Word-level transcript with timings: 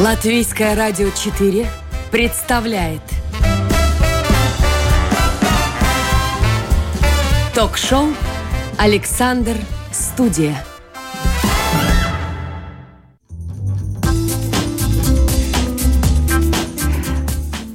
Латвийское 0.00 0.74
радио 0.74 1.10
4 1.10 1.66
представляет 2.10 3.02
Ток-шоу 7.54 8.06
«Александр 8.78 9.56
Студия». 9.92 10.64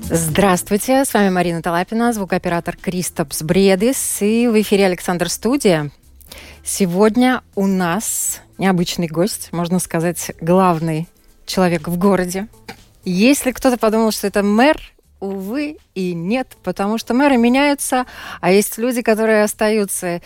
Здравствуйте, 0.09 1.05
с 1.05 1.13
вами 1.13 1.29
Марина 1.29 1.61
Талапина, 1.61 2.11
звукооператор 2.11 2.75
Кристопс 2.75 3.43
Бредис 3.43 4.23
и 4.23 4.47
в 4.47 4.59
эфире 4.59 4.87
Александр 4.87 5.29
Студия. 5.29 5.91
Сегодня 6.63 7.43
у 7.53 7.67
нас 7.67 8.41
необычный 8.57 9.09
гость, 9.09 9.49
можно 9.51 9.77
сказать, 9.77 10.31
главный 10.41 11.07
человек 11.45 11.87
в 11.87 11.97
городе. 11.97 12.47
Если 13.03 13.51
кто-то 13.51 13.77
подумал, 13.77 14.11
что 14.11 14.27
это 14.27 14.43
мэр, 14.43 14.79
увы 15.19 15.77
и 15.93 16.13
нет, 16.13 16.55
потому 16.63 16.97
что 16.97 17.13
мэры 17.13 17.37
меняются, 17.37 18.05
а 18.41 18.51
есть 18.51 18.77
люди, 18.77 19.01
которые 19.01 19.43
остаются. 19.43 20.21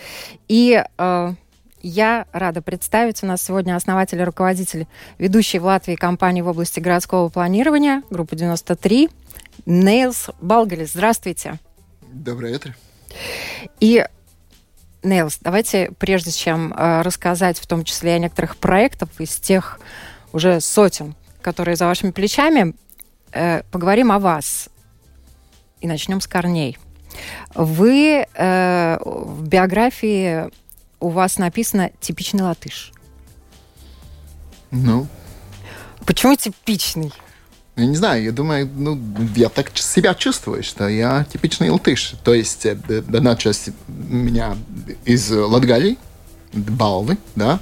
И 0.48 0.84
э, 0.98 1.34
я 1.82 2.26
рада 2.32 2.62
представить, 2.62 3.24
у 3.24 3.26
нас 3.26 3.42
сегодня 3.42 3.76
основатель 3.76 4.20
и 4.20 4.24
руководитель 4.24 4.88
ведущей 5.18 5.60
в 5.60 5.66
Латвии 5.66 5.96
компании 5.96 6.42
в 6.42 6.48
области 6.48 6.80
городского 6.80 7.30
планирования, 7.30 8.04
группа 8.10 8.36
93, 8.36 9.10
Нейлс 9.66 10.30
Балгалис. 10.42 10.94
Здравствуйте. 10.94 11.60
Доброе 12.02 12.56
утро. 12.56 12.76
И 13.80 14.06
Нейлс, 15.04 15.40
давайте, 15.42 15.92
прежде 15.98 16.32
чем 16.32 16.74
э, 16.74 17.02
рассказать 17.02 17.58
в 17.60 17.68
том 17.68 17.84
числе 17.84 18.16
о 18.16 18.20
некоторых 18.20 18.58
проектах 18.58 19.10
из 19.20 19.36
тех 19.38 19.80
уже 20.34 20.62
сотен, 20.62 21.16
которые 21.42 21.76
за 21.76 21.86
вашими 21.86 22.12
плечами, 22.12 22.74
э, 23.32 23.64
поговорим 23.72 24.12
о 24.12 24.20
вас. 24.20 24.70
И 25.82 25.88
начнем 25.88 26.22
с 26.22 26.28
корней. 26.28 26.78
Вы 27.56 28.26
э, 28.34 28.98
в 29.02 29.48
биографии 29.48 30.50
у 31.00 31.10
вас 31.10 31.38
написано 31.38 31.92
типичный 32.00 32.44
латыш. 32.44 32.92
Ну? 34.72 35.08
Почему 36.06 36.36
типичный? 36.36 37.14
Я 37.76 37.86
не 37.86 37.96
знаю, 37.96 38.24
я 38.24 38.32
думаю, 38.34 38.70
ну, 38.76 39.00
я 39.36 39.48
так 39.48 39.76
себя 39.78 40.14
чувствую, 40.14 40.64
что 40.64 40.90
я 40.90 41.24
типичный 41.32 41.70
латыш. 41.70 42.16
То 42.24 42.34
есть 42.34 42.66
э, 42.66 42.72
одна 42.90 43.36
часть 43.38 43.70
меня 43.88 44.58
из 45.06 45.32
Латгалии, 45.32 45.98
Балвы, 46.52 47.18
да, 47.36 47.60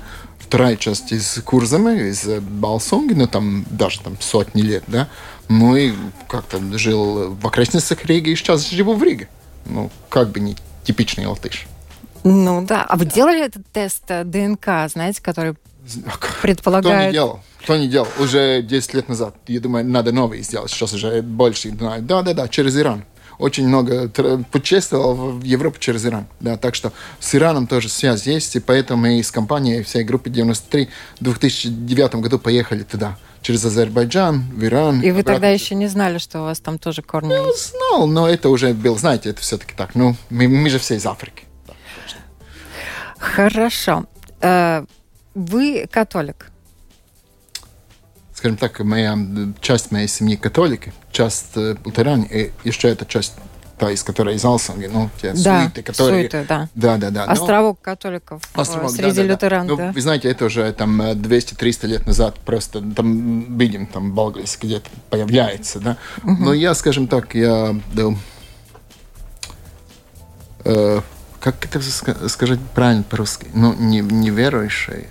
вторая 0.48 0.78
часть 0.78 1.12
из 1.12 1.42
Курзамы, 1.44 2.10
из 2.10 2.26
Балсонги, 2.26 3.14
ну, 3.14 3.28
там 3.28 3.66
даже 3.70 4.00
там 4.00 4.18
сотни 4.20 4.62
лет, 4.62 4.84
да. 4.88 5.10
Ну, 5.50 5.76
и 5.76 5.94
как-то 6.28 6.60
жил 6.78 7.36
в 7.36 7.46
окрестностях 7.46 8.06
Риги, 8.06 8.30
и 8.30 8.36
сейчас 8.36 8.70
живу 8.70 8.94
в 8.94 9.04
Риге. 9.04 9.28
Ну, 9.66 9.92
как 10.10 10.30
бы 10.30 10.40
не 10.40 10.56
типичный 10.84 11.26
латыш. 11.26 11.68
Ну, 12.24 12.62
да. 12.66 12.84
А 12.84 12.96
вы 12.96 13.06
делали 13.06 13.46
этот 13.46 13.66
тест 13.72 14.04
э, 14.08 14.24
ДНК, 14.24 14.90
знаете, 14.92 15.22
который 15.22 15.56
предполагает... 16.42 16.98
Кто 16.98 17.08
не 17.08 17.12
делал? 17.12 17.40
Кто 17.62 17.78
не 17.78 17.88
делал? 17.88 18.08
Уже 18.20 18.62
10 18.62 18.94
лет 18.94 19.10
назад. 19.10 19.36
Я 19.48 19.60
думаю, 19.60 19.86
надо 19.86 20.12
новый 20.12 20.42
сделать. 20.42 20.72
Сейчас 20.72 20.94
уже 20.94 21.22
больше 21.22 21.70
знаю. 21.70 22.02
Да-да-да, 22.02 22.48
через 22.48 22.78
Иран 22.78 23.04
очень 23.38 23.68
много 23.68 24.10
путешествовал 24.52 25.16
в 25.34 25.44
Европу 25.44 25.80
через 25.80 26.06
Иран. 26.06 26.28
Да, 26.40 26.58
так 26.58 26.76
что 26.76 26.92
с 27.20 27.36
Ираном 27.36 27.68
тоже 27.68 27.90
связь 27.90 28.28
есть, 28.28 28.56
и 28.56 28.60
поэтому 28.60 29.04
мы 29.04 29.22
с 29.22 29.32
компанией 29.32 29.84
всей 29.84 30.04
группы 30.04 30.30
93 30.30 30.90
в 31.20 31.24
2009 31.24 32.16
году 32.16 32.40
поехали 32.40 32.84
туда 32.84 33.18
через 33.42 33.64
Азербайджан, 33.64 34.44
в 34.52 34.64
Иран. 34.64 35.02
И 35.02 35.12
вы 35.12 35.20
обратно. 35.20 35.34
тогда 35.34 35.50
еще 35.50 35.76
не 35.76 35.88
знали, 35.88 36.18
что 36.18 36.42
у 36.42 36.44
вас 36.44 36.60
там 36.60 36.78
тоже 36.80 37.02
корни 37.02 37.30
ну, 37.30 37.48
есть? 37.48 37.72
Знал, 37.72 38.08
но 38.08 38.28
это 38.28 38.50
уже 38.50 38.74
был, 38.74 38.98
знаете, 38.98 39.30
это 39.30 39.42
все-таки 39.42 39.74
так. 39.76 39.96
Ну, 39.96 40.16
мы, 40.30 40.48
мы 40.48 40.70
же 40.70 40.80
все 40.80 40.96
из 40.96 41.06
Африки. 41.06 41.44
Хорошо. 43.18 44.06
Э, 44.42 44.86
вы 45.34 45.88
католик? 45.92 46.52
Скажем 48.38 48.56
так, 48.56 48.80
моя 48.82 49.18
часть 49.62 49.92
моей 49.92 50.08
семьи 50.08 50.36
католики, 50.36 50.94
часть 51.12 51.54
э, 51.56 51.76
лютеране, 51.84 52.28
и 52.28 52.52
еще 52.64 52.88
эта 52.88 53.04
часть 53.04 53.34
та, 53.80 53.90
из 53.90 54.04
которой 54.04 54.36
из 54.36 54.46
Алсанги, 54.46 54.86
ну, 54.86 55.10
те 55.20 55.34
да, 55.34 55.64
суеты, 55.64 55.82
которые... 55.82 56.30
Суеты, 56.30 56.46
да. 56.48 56.70
Да, 56.76 56.98
да, 56.98 57.10
да. 57.10 57.24
Островок 57.24 57.80
Но... 57.80 57.92
католиков 57.92 58.44
э, 58.54 58.62
Островок, 58.62 58.92
среди 58.92 59.10
да, 59.10 59.16
да, 59.16 59.24
лютеран, 59.24 59.68
да. 59.68 59.76
Ну, 59.76 59.92
вы 59.92 60.02
знаете, 60.02 60.30
это 60.30 60.46
уже 60.46 60.72
там 60.74 61.02
200-300 61.02 61.80
э, 61.82 61.88
лет 61.88 62.06
назад 62.06 62.36
просто 62.36 62.80
там 62.80 63.58
видим, 63.58 63.88
там 63.88 64.14
Балглис 64.14 64.56
где-то 64.62 64.88
появляется, 65.10 65.80
да. 65.80 65.98
Угу. 66.22 66.44
Но 66.44 66.54
я, 66.54 66.76
скажем 66.76 67.08
так, 67.08 67.34
я... 67.34 67.76
Да, 67.94 68.14
э, 70.64 71.02
как 71.40 71.66
это 71.66 71.82
сказать 72.30 72.60
правильно 72.76 73.02
по-русски? 73.02 73.48
Ну, 73.56 73.74
не, 73.74 74.02
неверующий, 74.02 75.08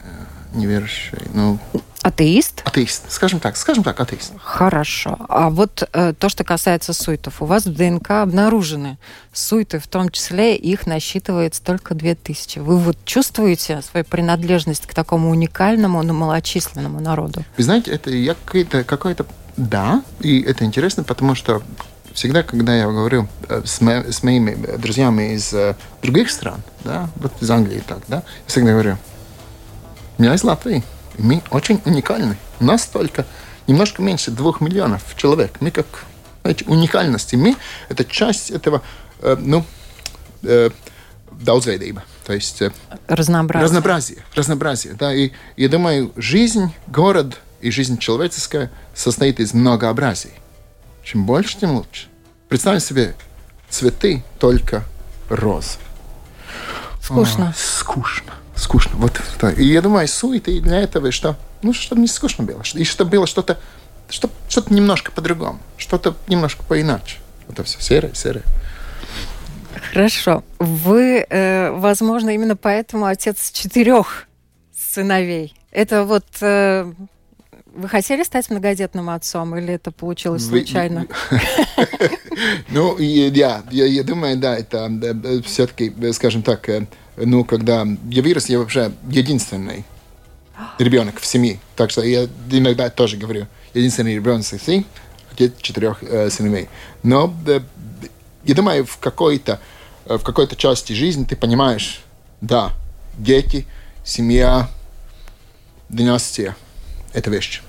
неверующий, 0.55 1.19
ну... 1.35 1.59
Атеист? 2.07 2.63
Атеист, 2.65 3.11
скажем 3.11 3.41
так, 3.41 3.57
скажем 3.57 3.83
так, 3.83 3.99
атеист. 3.99 4.33
Хорошо. 4.41 5.17
А 5.29 5.51
вот 5.51 5.89
э, 5.93 6.15
то, 6.17 6.29
что 6.29 6.45
касается 6.45 6.93
суетов, 6.93 7.43
у 7.43 7.47
вас 7.47 7.67
в 7.67 7.75
ДНК 7.75 8.13
обнаружены 8.23 8.97
суеты, 9.33 9.81
в 9.81 9.89
том 9.89 10.11
числе 10.11 10.55
их 10.55 10.87
насчитывается 10.87 11.65
только 11.65 11.97
2000. 11.97 12.61
Вы 12.61 12.77
вот 12.79 12.97
чувствуете 13.05 13.83
свою 13.83 14.05
принадлежность 14.05 14.87
к 14.87 14.95
такому 14.95 15.31
уникальному, 15.31 16.01
но 16.05 16.15
малочисленному 16.15 17.01
народу? 17.01 17.43
Вы 17.57 17.65
знаете, 17.65 17.91
это 17.91 18.11
я 18.11 18.35
какой-то, 18.35 18.85
какой-то, 18.85 19.27
да, 19.57 20.05
и 20.21 20.41
это 20.43 20.65
интересно, 20.65 21.03
потому 21.03 21.35
что 21.35 21.61
всегда, 22.13 22.45
когда 22.45 22.73
я 22.73 22.87
говорю 22.87 23.27
э, 23.49 23.63
с, 23.65 23.81
мо 23.81 24.05
с 24.09 24.23
моими 24.23 24.55
друзьями 24.77 25.35
из 25.35 25.53
э, 25.53 25.75
других 26.03 26.31
стран, 26.31 26.63
да, 26.85 27.09
вот 27.17 27.33
из 27.41 27.51
Англии 27.51 27.83
так, 27.85 27.99
да, 28.07 28.19
я 28.19 28.23
всегда 28.47 28.71
говорю, 28.71 28.97
я 30.19 30.35
из 30.37 30.45
Латвии 30.45 30.85
мы 31.19 31.43
очень 31.51 31.81
уникальны. 31.85 32.37
Нас 32.61 32.87
только 32.87 33.27
немножко 33.67 34.03
меньше 34.03 34.31
двух 34.31 34.61
миллионов 34.61 35.03
человек. 35.17 35.57
Мы 35.61 35.71
как 35.71 35.87
знаете, 36.43 36.65
уникальности. 36.67 37.35
Мы– 37.35 37.57
это 37.89 38.05
часть 38.05 38.51
этого, 38.51 38.83
э, 39.21 39.37
ну, 39.39 39.65
э, 40.43 40.71
daudzveidība. 41.33 42.03
То 42.25 42.33
есть 42.35 42.63
э, 42.63 42.71
разнообразие. 43.09 43.65
разнообразие. 43.65 44.19
Разнообразие, 44.35 44.95
да. 44.95 45.13
И 45.13 45.33
я 45.57 45.69
думаю, 45.69 46.13
жизнь, 46.17 46.73
город 46.87 47.39
и 47.61 47.71
жизнь 47.71 47.99
человеческая 47.99 48.71
состоит 48.95 49.41
из 49.41 49.55
многообразий. 49.55 50.31
Чем 51.03 51.27
больше, 51.27 51.59
тем 51.59 51.73
лучше. 51.73 52.07
Представьте 52.49 52.87
себе 52.87 53.15
цветы 53.69 54.23
только 54.39 54.85
розы. 55.29 55.79
Скучно. 57.03 57.49
А, 57.49 57.55
скучно 57.57 58.33
скучно. 58.57 58.93
Вот, 58.97 59.21
да. 59.41 59.53
И 59.53 59.65
я 59.65 59.83
думаю, 59.83 60.09
суеты 60.09 60.61
для 60.61 60.81
этого, 60.81 61.13
что, 61.13 61.37
ну, 61.63 61.73
чтобы 61.73 62.01
не 62.01 62.09
скучно 62.09 62.45
было. 62.45 62.63
И 62.75 62.85
чтобы 62.85 63.11
было 63.11 63.27
что-то, 63.27 63.59
что, 64.09 64.31
что-то 64.49 64.73
немножко 64.73 65.13
по-другому, 65.13 65.61
что-то 65.77 66.17
немножко 66.29 66.63
поиначе. 66.65 67.19
Это 67.49 67.65
все 67.65 67.81
серое, 67.81 68.15
серое. 68.15 68.45
Хорошо. 69.93 70.43
Вы, 70.59 71.27
э, 71.29 71.71
возможно, 71.71 72.31
именно 72.31 72.57
поэтому 72.57 73.07
отец 73.07 73.51
четырех 73.53 74.27
сыновей. 74.75 75.55
Это 75.71 76.05
вот 76.05 76.25
э, 76.41 76.91
вы 77.77 77.89
хотели 77.89 78.23
стать 78.23 78.49
многодетным 78.51 79.11
отцом, 79.11 79.57
или 79.57 79.75
это 79.75 79.91
получилось 79.91 80.47
случайно? 80.47 81.07
Ну, 82.69 82.99
я, 82.99 83.63
думаю, 84.03 84.37
да, 84.37 84.59
это 84.59 84.93
все-таки, 85.47 85.95
скажем 86.13 86.43
так, 86.43 86.69
э, 86.69 86.87
ну, 87.17 87.45
когда 87.45 87.87
я 88.11 88.23
вырос, 88.23 88.49
я 88.49 88.59
вообще 88.59 88.93
единственный 89.09 89.85
ребенок 90.79 91.21
в 91.21 91.27
семье. 91.27 91.59
Так 91.75 91.91
что 91.91 92.03
я 92.03 92.29
иногда 92.51 92.89
тоже 92.91 93.17
говорю, 93.17 93.47
единственный 93.75 94.15
ребенок 94.15 94.45
в 94.45 94.49
семье, 94.49 94.85
отец 95.33 95.53
четырех 95.61 96.03
э, 96.03 96.31
сыновей. 96.31 96.69
Но 97.03 97.35
э, 97.47 97.61
я 98.45 98.55
думаю, 98.55 98.85
в 98.87 98.99
какой-то 98.99 99.61
в 100.07 100.21
какой-то 100.21 100.57
части 100.57 100.93
жизни 100.93 101.25
ты 101.25 101.37
понимаешь, 101.37 102.01
да, 102.41 102.73
дети, 103.19 103.67
семья, 104.05 104.71
династия– 105.89 106.57
это 107.13 107.31
вещь. 107.31 107.63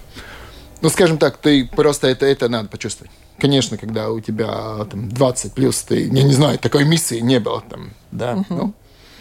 Ну, 0.81 0.89
скажем 0.89 1.17
так, 1.17 1.37
ты 1.37 1.65
просто 1.65 2.07
это, 2.07 2.25
это 2.25 2.47
надо 2.47 2.69
почувствовать. 2.69 3.11
Конечно, 3.39 3.77
когда 3.77 4.11
у 4.11 4.19
тебя 4.19 4.85
там 4.85 5.09
20 5.09 5.53
плюс, 5.53 5.81
ты, 5.81 6.05
я 6.05 6.23
не 6.23 6.33
знаю, 6.33 6.59
такой 6.59 6.85
миссии 6.85 7.19
не 7.19 7.39
было 7.39 7.63
там, 7.67 7.93
да, 8.11 8.35
угу. 8.35 8.45
ну, 8.49 8.73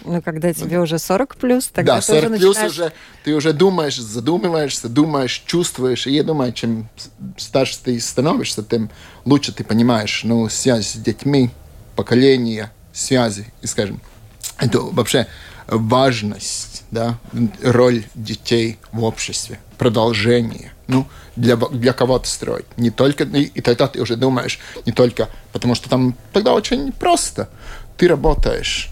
ну, 0.06 0.22
когда 0.22 0.52
тебе 0.52 0.80
уже 0.80 0.98
40 0.98 1.36
плюс, 1.36 1.66
тогда 1.66 1.96
Да, 1.96 2.00
40 2.00 2.22
уже 2.22 2.38
плюс 2.38 2.56
начинаешь... 2.56 2.72
уже, 2.72 2.92
ты 3.24 3.34
уже 3.34 3.52
думаешь, 3.52 4.00
задумываешься, 4.00 4.88
думаешь, 4.88 5.42
чувствуешь. 5.46 6.06
И 6.06 6.12
я 6.12 6.22
думаю, 6.22 6.52
чем 6.52 6.88
старше 7.36 7.78
ты 7.82 8.00
становишься, 8.00 8.62
тем 8.62 8.90
лучше 9.24 9.52
ты 9.52 9.64
понимаешь, 9.64 10.22
ну, 10.24 10.48
связь 10.48 10.92
с 10.92 10.96
детьми, 10.96 11.50
поколение, 11.96 12.70
связи, 12.92 13.46
и, 13.62 13.66
скажем, 13.66 14.00
это 14.58 14.80
вообще 14.80 15.26
важность, 15.66 16.84
да, 16.90 17.18
роль 17.62 18.04
детей 18.14 18.78
в 18.92 19.04
обществе, 19.04 19.58
продолжение. 19.76 20.72
Ну, 20.88 21.06
для, 21.34 21.56
для 21.56 21.92
кого-то 21.92 22.28
строить. 22.28 22.66
Не 22.76 22.90
только, 22.90 23.24
и, 23.24 23.42
и 23.42 23.60
тогда 23.60 23.88
ты 23.88 24.00
уже 24.00 24.16
думаешь, 24.16 24.60
не 24.86 24.92
только, 24.92 25.28
потому 25.52 25.74
что 25.74 25.88
там 25.88 26.16
тогда 26.32 26.52
очень 26.52 26.92
просто. 26.92 27.48
Ты 27.96 28.08
работаешь, 28.08 28.90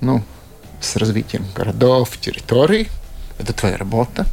ну, 0.00 0.22
с 0.80 0.96
развитием 0.96 1.44
городов, 1.54 2.16
территорий. 2.18 2.88
Это 3.38 3.52
твоя 3.52 3.76
работа. 3.76 4.26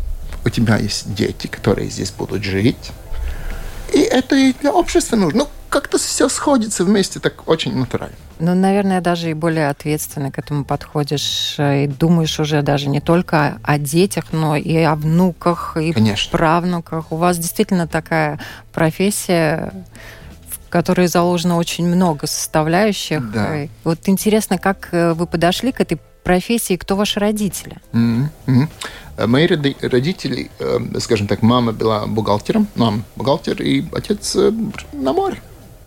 У 0.43 0.49
тебя 0.49 0.77
есть 0.77 1.13
дети, 1.13 1.47
которые 1.47 1.89
здесь 1.89 2.11
будут 2.11 2.43
жить. 2.43 2.91
И 3.93 3.99
это 3.99 4.35
и 4.35 4.53
для 4.53 4.71
общества 4.71 5.15
нужно. 5.15 5.39
Ну, 5.39 5.49
как-то 5.69 5.97
все 5.97 6.29
сходится 6.29 6.83
вместе 6.85 7.19
так 7.19 7.47
очень 7.49 7.75
натурально. 7.75 8.15
Ну, 8.39 8.53
наверное, 8.53 9.01
даже 9.01 9.31
и 9.31 9.33
более 9.33 9.69
ответственно 9.69 10.31
к 10.31 10.39
этому 10.39 10.65
подходишь 10.65 11.55
э, 11.57 11.85
и 11.85 11.87
думаешь 11.87 12.39
уже 12.39 12.61
даже 12.61 12.89
не 12.89 12.99
только 12.99 13.59
о 13.63 13.77
детях, 13.77 14.25
но 14.31 14.55
и 14.55 14.77
о 14.77 14.95
внуках, 14.95 15.77
и 15.77 15.93
Конечно. 15.93 16.31
правнуках. 16.31 17.11
У 17.11 17.15
вас 17.15 17.37
действительно 17.37 17.87
такая 17.87 18.39
профессия, 18.73 19.71
которой 20.75 21.07
заложено 21.07 21.55
очень 21.55 21.87
много 21.87 22.27
составляющих. 22.27 23.31
Да. 23.31 23.67
Вот 23.85 23.99
интересно, 24.07 24.57
как 24.57 24.89
э, 24.91 25.13
вы 25.13 25.25
подошли 25.25 25.71
к 25.71 25.79
этой 25.79 25.97
профессии, 26.21 26.75
кто 26.75 26.97
ваши 26.97 27.17
родители? 27.21 27.77
Mm-hmm. 27.93 28.67
Мои 29.25 29.47
родители, 29.47 30.51
скажем 30.99 31.27
так, 31.27 31.41
мама 31.41 31.71
была 31.71 32.05
бухгалтером, 32.07 32.67
мама 32.75 33.03
бухгалтер, 33.15 33.61
и 33.61 33.85
отец 33.93 34.35
на 34.91 35.13
море, 35.13 35.37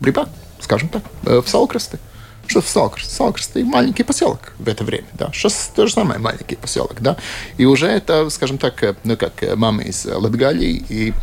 рыбак, 0.00 0.31
скажем 0.58 0.88
так, 0.88 1.02
в 1.23 1.46
Салкрасте. 1.46 1.99
Что 2.46 2.62
в 2.62 2.69
Салкрасте? 2.69 3.14
Салкрасте 3.14 3.64
маленький 3.64 4.05
поселок 4.05 4.55
в 4.58 4.67
это 4.69 4.84
время, 4.84 5.08
да. 5.12 5.29
Сейчас 5.34 5.70
то 5.76 5.87
же 5.87 5.93
самое 5.93 6.19
маленький 6.19 6.56
поселок, 6.56 6.94
да. 7.00 7.19
И 7.58 7.67
уже 7.67 7.88
это, 7.88 8.31
скажем 8.31 8.56
так, 8.56 8.96
ну 9.05 9.19
как 9.19 9.44
мама 9.55 9.82
из 9.82 10.06
Латгалии 10.06 10.82
и 10.88 11.11
э, 11.11 11.14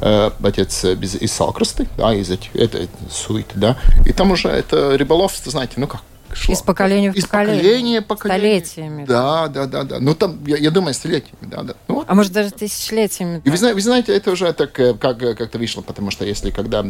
отец 0.00 0.84
из, 0.84 1.16
из 1.16 1.32
Салкрасты, 1.32 1.88
да, 1.96 2.14
из 2.14 2.30
этих, 2.30 2.54
это, 2.54 2.86
суеты, 3.10 3.52
да. 3.54 3.76
И 4.06 4.12
там 4.12 4.30
уже 4.30 4.48
это 4.48 4.96
рыболовство, 4.96 5.50
знаете, 5.50 5.74
ну 5.76 5.86
как, 5.86 6.02
шло. 6.34 6.54
Из 6.54 6.62
поколения 6.62 7.12
в 7.12 7.16
Из 7.16 7.24
поколение. 7.24 7.62
поколения 7.62 8.00
в 8.00 8.04
поколение. 8.04 8.64
Столетиями. 8.64 9.04
Да, 9.06 9.48
да, 9.48 9.66
да, 9.66 9.84
да. 9.84 9.98
Ну, 10.00 10.14
там, 10.14 10.38
я, 10.46 10.56
я 10.56 10.70
думаю, 10.70 10.94
столетиями, 10.94 11.38
да, 11.42 11.62
да. 11.62 11.74
Ну, 11.88 11.96
вот. 11.96 12.06
А 12.08 12.14
может, 12.14 12.32
даже 12.32 12.50
тысячелетиями. 12.50 13.42
И 13.44 13.50
вы, 13.50 13.56
знаете, 13.56 13.74
вы 13.74 13.80
знаете, 13.80 14.16
это 14.16 14.30
уже 14.30 14.52
так 14.52 14.78
э, 14.80 14.94
как, 14.94 15.18
как-то 15.18 15.58
вышло, 15.58 15.82
потому 15.82 16.10
что 16.10 16.24
если 16.24 16.50
когда, 16.50 16.82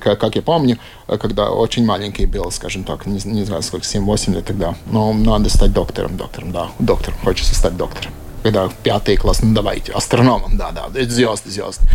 как 0.00 0.36
я 0.36 0.42
помню, 0.42 0.78
э, 1.08 1.18
когда 1.18 1.50
очень 1.50 1.84
маленький 1.84 2.26
был, 2.26 2.50
скажем 2.50 2.84
так, 2.84 3.06
не, 3.06 3.20
не 3.24 3.44
знаю, 3.44 3.62
сколько, 3.62 3.86
7-8 3.86 4.34
лет 4.34 4.46
тогда, 4.46 4.74
ну, 4.86 5.12
надо 5.12 5.48
стать 5.48 5.72
доктором, 5.72 6.16
доктором, 6.16 6.52
да, 6.52 6.68
доктором, 6.78 7.18
хочется 7.22 7.54
стать 7.54 7.76
доктором. 7.76 8.12
Когда 8.42 8.68
пятый 8.82 9.16
класс, 9.16 9.40
ну 9.42 9.54
давайте, 9.54 9.92
астрономом, 9.92 10.56
да, 10.56 10.72
да, 10.72 10.88
звезды, 11.04 11.50
звезды. 11.50 11.86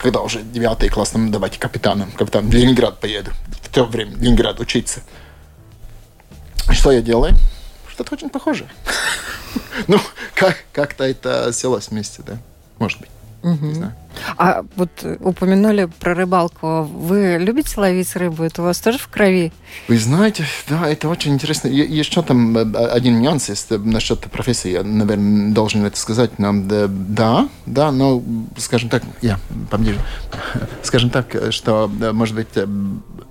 Когда 0.00 0.20
уже 0.20 0.42
девятый 0.42 0.88
класс, 0.88 1.12
ну 1.14 1.30
давайте 1.30 1.58
капитаном, 1.58 2.12
капитан 2.12 2.48
в 2.48 2.52
Ленинград 2.52 3.00
поеду. 3.00 3.32
В 3.62 3.68
то 3.68 3.84
время 3.84 4.16
в 4.16 4.22
Ленинград 4.22 4.60
учиться. 4.60 5.00
Что 6.70 6.92
я 6.92 7.02
делаю? 7.02 7.34
Что-то 7.90 8.14
очень 8.14 8.30
похожее. 8.30 8.68
Ну, 9.88 9.98
как, 10.34 10.64
как-то 10.72 11.04
это 11.04 11.52
селось 11.52 11.88
вместе, 11.88 12.22
да? 12.22 12.38
Может 12.78 13.00
быть. 13.00 13.10
Не 13.42 13.74
знаю. 13.74 13.94
А 14.38 14.64
вот 14.76 14.90
упомянули 15.20 15.84
про 16.00 16.14
рыбалку. 16.14 16.82
Вы 16.82 17.36
любите 17.38 17.78
ловить 17.78 18.16
рыбу? 18.16 18.44
Это 18.44 18.62
у 18.62 18.64
вас 18.64 18.78
тоже 18.80 18.98
в 18.98 19.08
крови? 19.08 19.52
Вы 19.88 19.98
знаете, 19.98 20.44
да, 20.68 20.88
это 20.88 21.08
очень 21.08 21.34
интересно. 21.34 21.68
Е- 21.68 21.84
Еще 21.86 22.22
там 22.22 22.56
э, 22.56 22.62
один 22.88 23.20
нюанс 23.20 23.48
есть 23.50 23.70
э, 23.70 23.78
насчет 23.78 24.20
профессии. 24.30 24.70
Я, 24.70 24.82
наверное, 24.82 25.52
должен 25.52 25.84
это 25.84 25.98
сказать. 25.98 26.38
Но, 26.38 26.52
да, 26.54 26.86
да, 26.88 27.48
да, 27.66 27.92
но, 27.92 28.22
скажем 28.56 28.88
так, 28.88 29.02
я 29.22 29.38
поближе. 29.70 30.00
Скажем 30.82 31.10
так, 31.10 31.26
что, 31.50 31.90
э, 32.00 32.12
может 32.12 32.34
быть, 32.34 32.48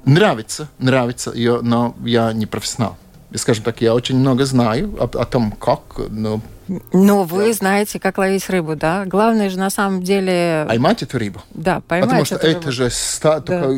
нравится, 0.05 0.69
нравится 0.77 1.31
ее, 1.31 1.59
но 1.61 1.95
я 2.05 2.31
не 2.31 2.45
профессионал. 2.45 2.97
Скажем 3.33 3.63
так, 3.63 3.81
я 3.81 3.93
очень 3.93 4.17
много 4.17 4.45
знаю 4.45 4.95
о, 4.99 5.03
о 5.05 5.25
том, 5.25 5.51
как, 5.51 5.81
ну, 6.09 6.41
Но 6.93 7.23
вы 7.23 7.53
знаете, 7.53 7.99
как 7.99 8.17
ловить 8.17 8.49
рыбу, 8.49 8.75
да? 8.75 9.05
Главное 9.05 9.49
же 9.49 9.57
на 9.57 9.69
самом 9.69 10.03
деле... 10.03 10.65
поймать 10.67 11.03
эту 11.03 11.17
рыбу. 11.17 11.41
Да, 11.53 11.81
поймать 11.81 12.09
Потому 12.09 12.25
что 12.25 12.35
эту 12.35 12.47
это 12.47 12.59
рыбу. 12.59 12.71
же 12.71 12.89
ста- 12.89 13.39
Да. 13.39 13.71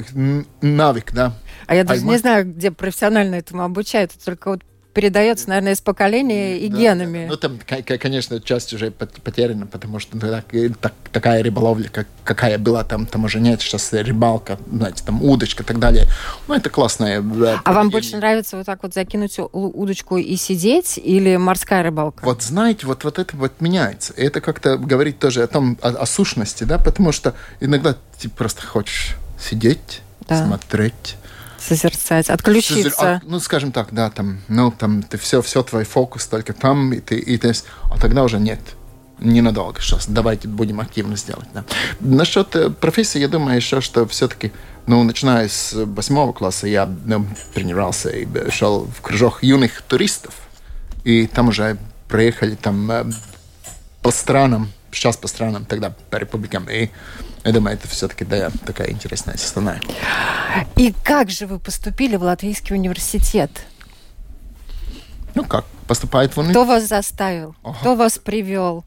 навык, 0.61 1.11
да. 1.13 1.33
А 1.65 1.75
я 1.75 1.83
даже 1.83 2.01
не 2.01 2.05
поймать. 2.05 2.21
знаю, 2.21 2.45
где 2.53 2.71
профессионально 2.71 3.35
этому 3.35 3.63
обучают. 3.63 4.11
Только 4.23 4.49
вот 4.51 4.61
передается, 5.01 5.47
наверное, 5.49 5.73
из 5.73 5.81
поколения 5.81 6.57
и 6.57 6.69
Да, 6.69 6.77
генами. 6.77 7.25
да. 7.25 7.31
Ну, 7.31 7.37
там, 7.37 7.59
конечно, 7.99 8.41
часть 8.41 8.73
уже 8.73 8.89
пот- 8.89 9.21
потеряна, 9.21 9.67
потому 9.67 9.99
что 9.99 10.17
ну, 10.17 10.21
так- 10.21 10.51
и 10.55 10.69
так- 10.69 10.95
такая 11.11 11.43
рыболовля, 11.43 11.87
как, 11.89 12.07
какая 12.23 12.57
была 12.57 12.83
там, 12.83 13.05
там 13.05 13.23
уже 13.25 13.39
нет. 13.39 13.61
Сейчас 13.61 13.93
рыбалка, 13.93 14.57
знаете, 14.71 15.03
там 15.05 15.21
удочка 15.21 15.61
и 15.61 15.65
так 15.67 15.77
далее. 15.77 16.07
Ну, 16.47 16.55
это 16.55 16.71
классная. 16.71 17.21
э, 17.21 17.57
А 17.63 17.73
вам 17.73 17.91
больше 17.91 18.17
нравится 18.17 18.57
вот 18.57 18.65
так 18.65 18.81
вот 18.81 18.95
закинуть 18.95 19.37
удочку 19.37 20.17
и 20.17 20.35
сидеть 20.35 20.97
или 20.97 21.35
морская 21.37 21.83
рыбалка? 21.83 22.25
Вот 22.25 22.41
знаете, 22.41 22.87
вот, 22.87 23.03
вот 23.03 23.19
это 23.19 23.37
вот 23.37 23.51
меняется. 23.61 24.13
Это 24.17 24.41
как-то 24.41 24.77
говорит 24.79 25.19
тоже 25.19 25.43
о 25.43 25.47
том, 25.47 25.77
о, 25.83 25.89
о 25.89 26.05
сущности, 26.07 26.63
да, 26.63 26.79
потому 26.79 27.11
что 27.11 27.35
иногда 27.59 27.95
ты 28.19 28.29
просто 28.29 28.65
хочешь 28.65 29.15
сидеть, 29.39 30.01
Да. 30.27 30.43
смотреть, 30.43 31.17
Созерцать, 31.67 32.29
отключиться. 32.29 32.95
А, 32.99 33.21
ну, 33.23 33.39
скажем 33.39 33.71
так, 33.71 33.89
да, 33.91 34.09
там, 34.09 34.39
ну, 34.47 34.71
там, 34.71 35.03
ты 35.03 35.17
все, 35.17 35.41
все, 35.41 35.63
твой 35.63 35.83
фокус 35.83 36.25
только 36.27 36.53
там, 36.53 36.93
и 36.93 36.99
ты, 36.99 37.17
и 37.17 37.37
ты, 37.37 37.53
а 37.91 37.99
тогда 37.99 38.23
уже 38.23 38.39
нет. 38.39 38.59
Ненадолго 39.19 39.81
сейчас. 39.81 40.07
Давайте 40.07 40.47
будем 40.47 40.79
активно 40.79 41.17
сделать. 41.17 41.47
Да. 41.53 41.65
Насчет 41.99 42.55
э, 42.55 42.69
профессии, 42.69 43.19
я 43.19 43.27
думаю 43.27 43.55
еще, 43.55 43.81
что 43.81 44.07
все-таки, 44.07 44.51
ну, 44.85 45.03
начиная 45.03 45.49
с 45.49 45.73
восьмого 45.73 46.33
класса, 46.33 46.67
я 46.67 46.85
ну, 46.85 47.25
тренировался 47.53 48.09
и 48.09 48.27
шел 48.51 48.85
в 48.85 49.01
кружок 49.01 49.39
юных 49.41 49.81
туристов. 49.81 50.35
И 51.03 51.25
там 51.25 51.49
уже 51.49 51.77
проехали 52.07 52.55
там 52.55 52.89
э, 52.91 53.05
по 54.03 54.11
странам, 54.11 54.71
сейчас 54.97 55.17
по 55.17 55.27
странам, 55.27 55.65
тогда 55.65 55.93
по 56.09 56.17
республикам. 56.17 56.69
И 56.69 56.89
я 57.43 57.51
думаю, 57.51 57.75
это 57.75 57.87
все-таки, 57.87 58.25
да, 58.25 58.49
такая 58.65 58.89
интересная 58.91 59.37
составная. 59.37 59.81
И 60.75 60.93
как 61.03 61.29
же 61.29 61.45
вы 61.47 61.59
поступили 61.59 62.15
в 62.15 62.23
Латвийский 62.23 62.75
университет? 62.75 63.51
Ну, 65.35 65.43
как 65.45 65.65
поступает 65.87 66.35
в 66.35 66.39
уни- 66.39 66.49
Кто 66.49 66.65
вас 66.65 66.83
заставил? 66.87 67.55
Ага. 67.63 67.77
Кто 67.79 67.95
вас 67.95 68.17
привел? 68.17 68.83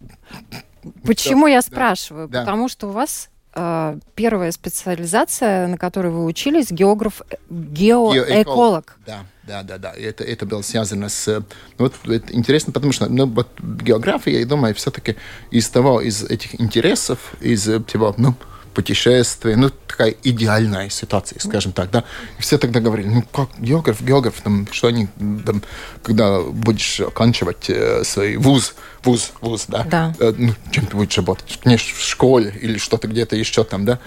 Почему 1.04 1.46
я 1.46 1.62
спрашиваю? 1.62 2.28
да. 2.28 2.40
Потому 2.40 2.68
что 2.68 2.88
у 2.88 2.92
вас 2.92 3.28
первая 3.52 4.52
специализация, 4.52 5.66
на 5.66 5.76
которой 5.76 6.12
вы 6.12 6.24
учились, 6.24 6.70
географ, 6.70 7.22
э, 7.30 7.36
геоэколог. 7.50 8.96
Да, 9.06 9.24
да, 9.42 9.62
да, 9.62 9.78
да. 9.78 9.92
Это, 9.92 10.22
это 10.22 10.46
было 10.46 10.62
связано 10.62 11.08
с... 11.08 11.26
э, 11.26 11.40
ну, 11.78 11.84
Вот 11.84 11.94
это 12.08 12.32
интересно, 12.32 12.72
потому 12.72 12.92
что 12.92 13.08
ну, 13.08 13.26
вот 13.26 13.48
география, 13.60 14.40
я 14.40 14.46
думаю, 14.46 14.74
все-таки 14.74 15.16
из 15.50 15.68
того, 15.68 16.00
из 16.00 16.22
этих 16.22 16.60
интересов, 16.60 17.34
из 17.40 17.68
э, 17.68 17.82
всего, 17.86 18.14
ну, 18.16 18.34
путешествий, 18.80 19.56
ну, 19.56 19.70
такая 19.86 20.14
идеальная 20.22 20.88
ситуация, 20.88 21.38
скажем 21.38 21.72
так, 21.72 21.90
да. 21.90 22.04
И 22.38 22.42
все 22.42 22.56
тогда 22.56 22.80
говорили, 22.80 23.08
ну, 23.08 23.22
как 23.30 23.50
географ, 23.58 24.00
географ, 24.00 24.40
там, 24.42 24.66
что 24.72 24.88
они, 24.88 25.08
там, 25.44 25.62
когда 26.02 26.40
будешь 26.40 27.00
оканчивать 27.00 27.68
э, 27.68 28.04
свой 28.04 28.36
вуз, 28.36 28.74
вуз, 29.04 29.32
вуз, 29.42 29.66
да, 29.68 29.84
Да. 29.84 30.14
Э, 30.18 30.32
ну, 30.34 30.54
чем 30.70 30.86
ты 30.86 30.96
будешь 30.96 31.16
работать? 31.18 31.60
Конечно, 31.62 31.94
в 31.94 32.00
школе 32.00 32.54
или 32.62 32.78
что-то 32.78 33.06
где-то 33.06 33.36
еще 33.36 33.64
там, 33.64 33.84
да. 33.84 33.98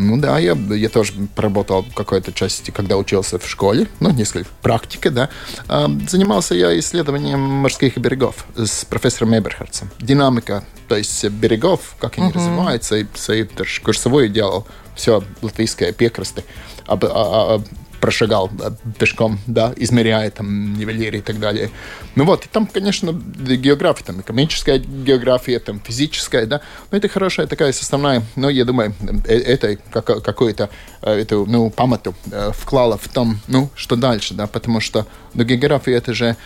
Ну 0.00 0.16
да, 0.16 0.38
я, 0.38 0.52
я 0.70 0.88
тоже 0.88 1.12
поработал 1.34 1.82
в 1.82 1.92
какой-то 1.92 2.32
части, 2.32 2.70
когда 2.70 2.96
учился 2.96 3.38
в 3.40 3.48
школе, 3.48 3.88
ну, 3.98 4.10
несколько 4.12 4.48
практика, 4.62 5.10
да. 5.10 5.28
А, 5.66 5.90
занимался 6.08 6.54
я 6.54 6.78
исследованием 6.78 7.40
морских 7.40 7.98
берегов 7.98 8.46
с 8.54 8.84
профессором 8.84 9.36
Эберхардсом. 9.36 9.90
Динамика, 9.98 10.62
то 10.86 10.96
есть 10.96 11.24
берегов, 11.28 11.96
как 11.98 12.16
они 12.18 12.30
развиваются, 12.32 12.96
и 12.96 13.06
свою 13.14 13.46
тоже 13.46 13.80
курсовую 13.82 14.28
делал, 14.28 14.68
все 14.94 15.24
латвийское 15.42 15.92
пекрасты, 15.92 16.44
об- 16.86 17.04
а- 17.04 17.08
а- 17.08 17.54
а, 17.56 17.62
прошагал 18.00 18.50
э, 18.60 18.70
пешком, 18.98 19.38
да, 19.46 19.72
измеряя 19.76 20.30
там 20.30 20.74
нивелиры 20.74 21.18
и 21.18 21.20
так 21.20 21.38
далее. 21.38 21.70
Ну 22.14 22.24
вот, 22.24 22.44
и 22.44 22.48
там, 22.48 22.66
конечно, 22.66 23.12
география, 23.12 24.04
там 24.04 24.20
экономическая 24.20 24.78
география, 24.78 25.58
там 25.58 25.80
физическая, 25.80 26.46
да, 26.46 26.60
но 26.90 26.98
это 26.98 27.08
хорошая 27.08 27.46
такая 27.46 27.72
составная, 27.72 28.22
но 28.36 28.50
я 28.50 28.64
думаю, 28.64 28.94
э, 29.26 29.38
это 29.38 29.76
как- 29.90 30.22
какую-то 30.22 30.70
э, 31.02 31.12
эту, 31.12 31.46
ну, 31.46 31.70
памяту 31.70 32.14
вклала 32.52 32.98
в 32.98 33.08
том, 33.08 33.40
ну, 33.48 33.70
что 33.74 33.96
дальше, 33.96 34.34
да, 34.34 34.46
потому 34.46 34.80
что, 34.80 35.06
ну, 35.34 35.44
география 35.44 35.92
это 35.92 36.12
же, 36.14 36.36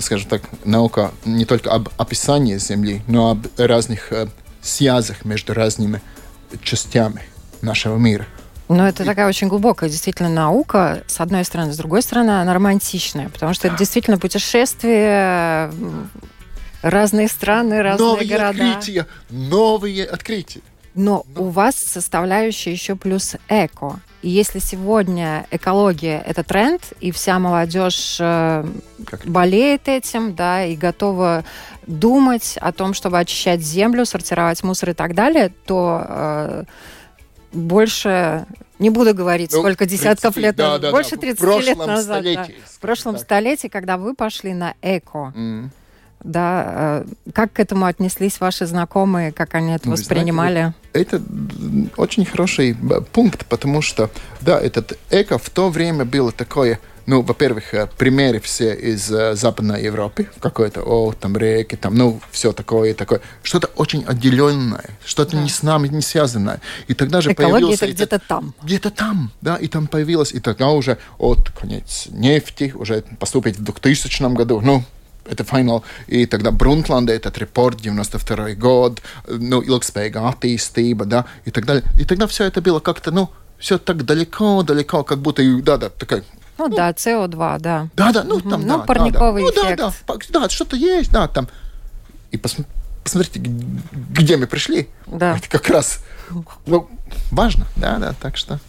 скажем 0.00 0.28
так, 0.28 0.42
наука 0.64 1.12
не 1.24 1.44
только 1.44 1.70
об 1.70 1.88
описании 1.98 2.56
Земли, 2.58 3.02
но 3.06 3.30
об 3.30 3.46
разных 3.58 4.12
связях 4.62 5.24
между 5.24 5.54
разными 5.54 6.00
частями 6.62 7.22
нашего 7.62 7.96
мира. 7.96 8.26
Но 8.70 8.86
это 8.86 9.04
такая 9.04 9.26
очень 9.26 9.48
глубокая 9.48 9.90
действительно 9.90 10.28
наука, 10.28 11.02
с 11.08 11.20
одной 11.20 11.44
стороны. 11.44 11.72
С 11.72 11.76
другой 11.76 12.02
стороны, 12.02 12.30
она 12.30 12.54
романтичная, 12.54 13.28
потому 13.28 13.52
что 13.52 13.66
это 13.66 13.76
действительно 13.76 14.16
путешествие, 14.16 15.72
разные 16.80 17.26
страны, 17.26 17.82
разные 17.82 18.08
новые 18.08 18.28
города. 18.28 18.48
открытия, 18.48 19.06
новые 19.28 20.04
открытия. 20.04 20.60
Но 20.94 21.24
у 21.36 21.48
вас 21.48 21.74
составляющая 21.74 22.70
еще 22.70 22.94
плюс 22.94 23.34
эко. 23.48 23.98
И 24.22 24.28
если 24.28 24.58
сегодня 24.58 25.46
экология– 25.50 26.22
это 26.26 26.44
тренд, 26.44 26.92
и 27.00 27.10
вся 27.10 27.38
молодежь 27.38 28.18
э, 28.20 28.66
болеет 29.24 29.88
этим, 29.88 30.34
да, 30.34 30.64
и 30.64 30.76
готова 30.76 31.44
думать 31.86 32.56
о 32.60 32.70
том, 32.72 32.94
чтобы 32.94 33.18
очищать 33.18 33.62
землю, 33.62 34.04
сортировать 34.04 34.62
мусор 34.62 34.90
и 34.90 34.94
так 34.94 35.14
далее, 35.14 35.50
то 35.64 36.04
э, 36.06 36.64
больше 37.52 38.46
не 38.78 38.90
буду 38.90 39.14
говорить, 39.14 39.52
Ну, 39.52 39.58
сколько 39.60 39.86
десятков 39.86 40.34
30, 40.34 40.36
лет 40.42 40.56
да, 40.56 40.72
да, 40.72 40.78
да, 40.78 40.90
больше 40.90 41.16
30 41.16 41.66
лет 41.66 41.76
назад. 41.78 42.24
да. 42.24 42.46
В 42.66 42.78
прошлом 42.80 43.14
так. 43.14 43.22
столетии, 43.24 43.68
когда 43.68 43.96
вы 43.98 44.14
пошли 44.14 44.54
на 44.54 44.74
эко, 44.80 45.32
М. 45.36 45.70
да, 46.24 47.02
э, 47.04 47.30
как 47.34 47.52
к 47.52 47.60
этому 47.60 47.84
отнеслись 47.86 48.40
ваши 48.40 48.66
знакомые, 48.66 49.32
как 49.32 49.54
они 49.54 49.72
это 49.72 49.88
вы 49.88 49.96
знаете, 49.96 50.02
воспринимали? 50.02 50.74
Это 50.94 51.16
м, 51.16 51.90
очень 51.96 52.24
хороший 52.24 52.72
б- 52.72 53.02
пункт, 53.02 53.44
потому 53.46 53.82
что, 53.82 54.10
да, 54.40 54.58
этот 54.58 54.98
эко 55.10 55.38
в 55.38 55.50
то 55.50 55.68
время 55.68 56.04
было 56.06 56.32
такое, 56.32 56.78
ну, 57.06 57.22
во-первых, 57.22 57.74
э, 57.74 57.88
примеры 57.98 58.40
все 58.40 58.74
из 58.74 59.10
э, 59.10 59.34
Западной 59.34 59.82
Европы, 59.82 60.28
какой-то, 60.40 60.82
о, 60.82 61.12
там 61.12 61.36
реки, 61.36 61.76
там, 61.76 61.94
ну, 61.94 62.20
все 62.30 62.52
такое, 62.52 62.94
такое. 62.94 63.20
Что-то 63.42 63.68
очень 63.76 64.04
отделенное, 64.04 64.84
что-то 65.04 65.36
Да. 65.36 65.42
не 65.42 65.48
с 65.48 65.62
нами 65.62 65.88
не 65.88 66.02
связанное. 66.02 66.60
И 66.88 66.94
тогда 66.94 67.20
же 67.20 67.32
Экология 67.32 67.52
появился 67.60 67.84
это 67.86 67.94
где-то 67.94 68.18
там. 68.18 68.54
где-то 68.62 68.90
там, 68.90 69.30
да, 69.40 69.56
и 69.56 69.68
там 69.68 69.86
появилось, 69.86 70.32
и 70.32 70.40
тогда 70.40 70.68
уже 70.68 70.98
от 71.18 71.50
конец 71.50 72.06
нефти, 72.10 72.72
уже 72.74 73.02
поступить 73.18 73.58
в 73.58 73.62
2000 73.64 74.34
году, 74.34 74.60
ну, 74.60 74.84
это 75.26 75.44
финал, 75.44 75.84
и 76.06 76.26
тогда 76.26 76.50
Брунтланда, 76.50 77.12
этот 77.12 77.38
репорт, 77.38 77.80
92 77.80 78.54
год, 78.54 79.00
ну, 79.28 79.60
ilgspējīga 79.62 80.34
attīstība, 80.34 81.04
да, 81.04 81.24
и 81.44 81.50
так 81.50 81.66
далее. 81.66 81.84
И 81.98 82.04
тогда 82.04 82.26
все 82.26 82.44
это 82.44 82.60
было 82.60 82.80
как-то, 82.80 83.10
ну, 83.10 83.30
все 83.58 83.78
так 83.78 84.04
далеко-далеко, 84.04 85.04
как 85.04 85.18
будто, 85.18 85.42
и, 85.42 85.60
да, 85.60 85.76
да, 85.76 85.90
такая, 85.90 86.24
Ну 86.68 86.76
да, 86.76 86.90
СО2, 86.90 87.58
да. 87.60 87.88
да, 87.94 88.12
да, 88.12 88.22
ну, 88.24 88.40
там, 88.40 88.60
Ну, 88.62 88.68
да, 88.68 88.76
да, 88.78 88.84
парниковый 88.84 89.42
да, 89.44 89.48
ну, 89.48 89.54
да, 89.54 89.66
эффект. 89.68 89.78
да, 89.78 89.92
пак- 90.06 90.30
да, 90.30 90.48
что-то 90.50 90.76
есть, 90.76 91.10
да, 91.10 91.26
там. 91.26 91.48
И 92.32 92.36
пос- 92.36 92.64
посмотрите, 93.02 93.40
где 93.40 94.36
мы 94.36 94.46
пришли. 94.46 94.90
Да. 95.06 95.36
Это 95.38 95.48
как 95.48 95.68
раз, 95.70 96.00
ну, 96.66 96.88
важно, 97.30 97.66
да, 97.76 97.96
да, 97.98 98.12
так 98.12 98.36
что... 98.36 98.60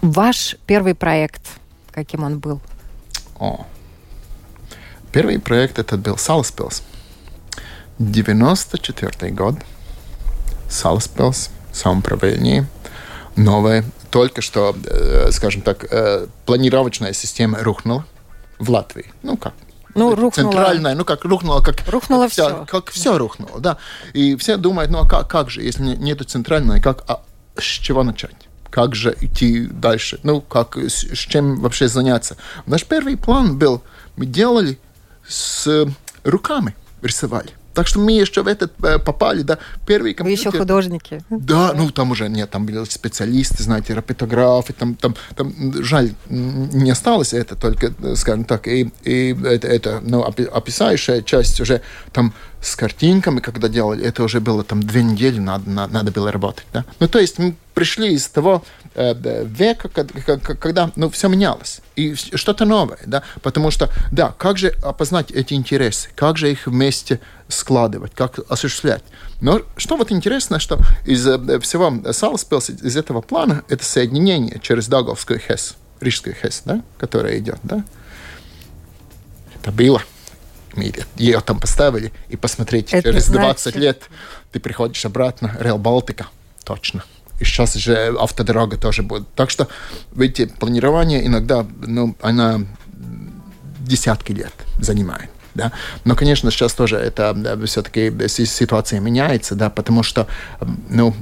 Ваш 0.00 0.56
первый 0.66 0.94
проект, 0.94 1.42
каким 1.90 2.24
он 2.24 2.38
был? 2.38 2.60
О. 3.38 3.66
Первый 5.12 5.38
проект 5.38 5.78
этот 5.78 6.00
был 6.00 6.16
Саласпилс. 6.16 6.82
94 7.98 9.30
год. 9.32 9.56
Саласпилс, 10.70 11.50
самоуправление. 11.72 12.66
Новое. 13.36 13.84
Только 14.10 14.42
что, 14.42 14.74
э, 14.84 15.30
скажем 15.32 15.62
так, 15.62 15.86
э, 15.90 16.26
планировочная 16.46 17.12
система 17.12 17.62
рухнула 17.62 18.04
в 18.58 18.70
Латвии. 18.70 19.12
Ну 19.22 19.36
как? 19.36 19.54
Ну, 19.94 20.12
Это 20.12 20.20
рухнула. 20.20 20.50
Центральная, 20.52 20.94
ну 20.94 21.04
как 21.04 21.24
рухнула, 21.24 21.60
как 21.60 21.76
Рухнуло 21.88 22.24
как 22.24 22.32
вся- 22.32 22.46
всё. 22.48 22.66
как 22.66 22.90
все 22.90 23.18
рухнуло, 23.18 23.60
да. 23.60 23.76
И 24.12 24.36
все 24.36 24.56
думают, 24.56 24.90
ну 24.90 25.00
а 25.00 25.08
как, 25.08 25.28
как 25.28 25.50
же, 25.50 25.62
если 25.62 25.82
не- 25.82 25.96
нету 25.96 26.24
центральной, 26.24 26.80
как, 26.80 27.04
а 27.08 27.22
с 27.56 27.62
чего 27.64 28.02
начать? 28.04 28.34
Как 28.70 28.94
же 28.94 29.16
идти 29.20 29.66
дальше? 29.66 30.20
Ну, 30.22 30.40
как, 30.40 30.76
с, 30.76 31.02
с 31.04 31.18
чем 31.18 31.60
вообще 31.60 31.88
заняться? 31.88 32.36
Наш 32.66 32.84
первый 32.84 33.16
план 33.16 33.58
был, 33.58 33.82
мы 34.16 34.26
делали 34.26 34.78
с 35.26 35.66
э, 35.66 35.86
руками, 36.22 36.76
рисовали. 37.02 37.50
Так 37.80 37.86
что 37.86 37.98
мы 37.98 38.12
еще 38.12 38.42
в 38.42 38.46
этот 38.46 38.72
э, 38.84 38.98
попали, 38.98 39.40
да, 39.40 39.56
первый 39.86 40.14
Вы 40.18 40.32
еще 40.32 40.50
компьютер. 40.50 40.60
художники. 40.60 41.22
Да, 41.30 41.72
ну 41.74 41.90
там 41.90 42.10
уже 42.10 42.28
нет, 42.28 42.50
там 42.50 42.66
были 42.66 42.84
специалисты, 42.84 43.62
знаете, 43.62 43.94
рапитографы, 43.94 44.74
там, 44.74 44.94
там, 44.96 45.16
там 45.34 45.54
жаль, 45.82 46.10
не 46.28 46.90
осталось 46.90 47.32
это 47.32 47.56
только, 47.56 47.94
э, 48.02 48.16
скажем 48.16 48.44
так, 48.44 48.68
и, 48.68 48.92
и 49.02 49.34
это, 49.44 49.66
это 49.66 50.02
ну, 50.02 50.22
опи- 50.28 50.44
описающая 50.44 51.22
часть 51.22 51.58
уже 51.62 51.80
там 52.12 52.34
с 52.62 52.76
картинками, 52.76 53.40
когда 53.40 53.68
делали, 53.68 54.04
это 54.04 54.22
уже 54.22 54.40
было 54.40 54.62
там 54.64 54.82
две 54.82 55.02
недели 55.02 55.38
надо, 55.38 55.68
на- 55.70 55.86
надо 55.86 56.10
было 56.10 56.30
работать, 56.30 56.66
да. 56.72 56.84
Ну, 56.98 57.08
то 57.08 57.18
есть 57.18 57.38
мы 57.38 57.54
пришли 57.74 58.12
из 58.12 58.26
того 58.28 58.62
э, 58.94 59.14
века, 59.46 59.88
ка- 59.88 60.38
когда, 60.38 60.90
ну, 60.96 61.08
все 61.08 61.28
менялось, 61.28 61.80
и 61.96 62.14
что-то 62.14 62.66
новое, 62.66 62.98
да, 63.06 63.22
потому 63.42 63.70
что, 63.70 63.88
да, 64.12 64.34
как 64.36 64.58
же 64.58 64.74
опознать 64.82 65.30
эти 65.30 65.54
интересы, 65.54 66.10
как 66.14 66.36
же 66.36 66.50
их 66.52 66.66
вместе 66.66 67.20
складывать, 67.48 68.12
как 68.14 68.38
осуществлять. 68.50 69.04
Но 69.40 69.62
что 69.78 69.96
вот 69.96 70.12
интересно, 70.12 70.58
что 70.60 70.78
из 71.06 71.26
э, 71.26 71.60
всего 71.60 72.12
Саласпилс, 72.12 72.68
из 72.70 72.96
этого 72.96 73.22
плана, 73.22 73.62
это 73.68 73.84
соединение 73.84 74.60
через 74.60 74.86
Даговскую 74.86 75.40
ХЭС, 75.40 75.76
Рижскую 76.00 76.36
ХЭС, 76.40 76.62
да, 76.66 76.82
которая 76.98 77.38
идет, 77.38 77.58
да, 77.62 77.82
это 79.62 79.72
было. 79.72 80.02
Мы 80.74 80.92
ее 81.16 81.40
там 81.40 81.58
поставили, 81.58 82.12
и 82.28 82.36
посмотрите, 82.36 82.96
Это 82.96 83.10
через 83.10 83.28
20 83.28 83.62
значит- 83.62 83.80
лет 83.80 84.02
ты 84.52 84.60
приходишь 84.60 85.04
обратно, 85.04 85.56
Реал 85.60 85.78
Балтика, 85.78 86.26
точно. 86.64 87.04
И 87.38 87.44
сейчас 87.44 87.74
же 87.74 88.14
автодорога 88.18 88.76
тоже 88.76 89.02
будет. 89.02 89.26
Так 89.34 89.50
что, 89.50 89.68
видите, 90.12 90.46
планирование 90.46 91.26
иногда, 91.26 91.66
ну, 91.80 92.14
она 92.20 92.60
десятки 93.80 94.32
лет 94.32 94.52
занимает. 94.78 95.30
Да? 95.54 95.72
Но, 96.04 96.14
конечно, 96.14 96.50
сейчас 96.50 96.74
тоже 96.74 96.96
это 96.96 97.58
все-таки 97.66 98.12
ситуация 98.28 99.00
меняется, 99.00 99.54
да, 99.54 99.68
потому 99.70 100.02
что, 100.02 100.26
ну, 100.88 101.14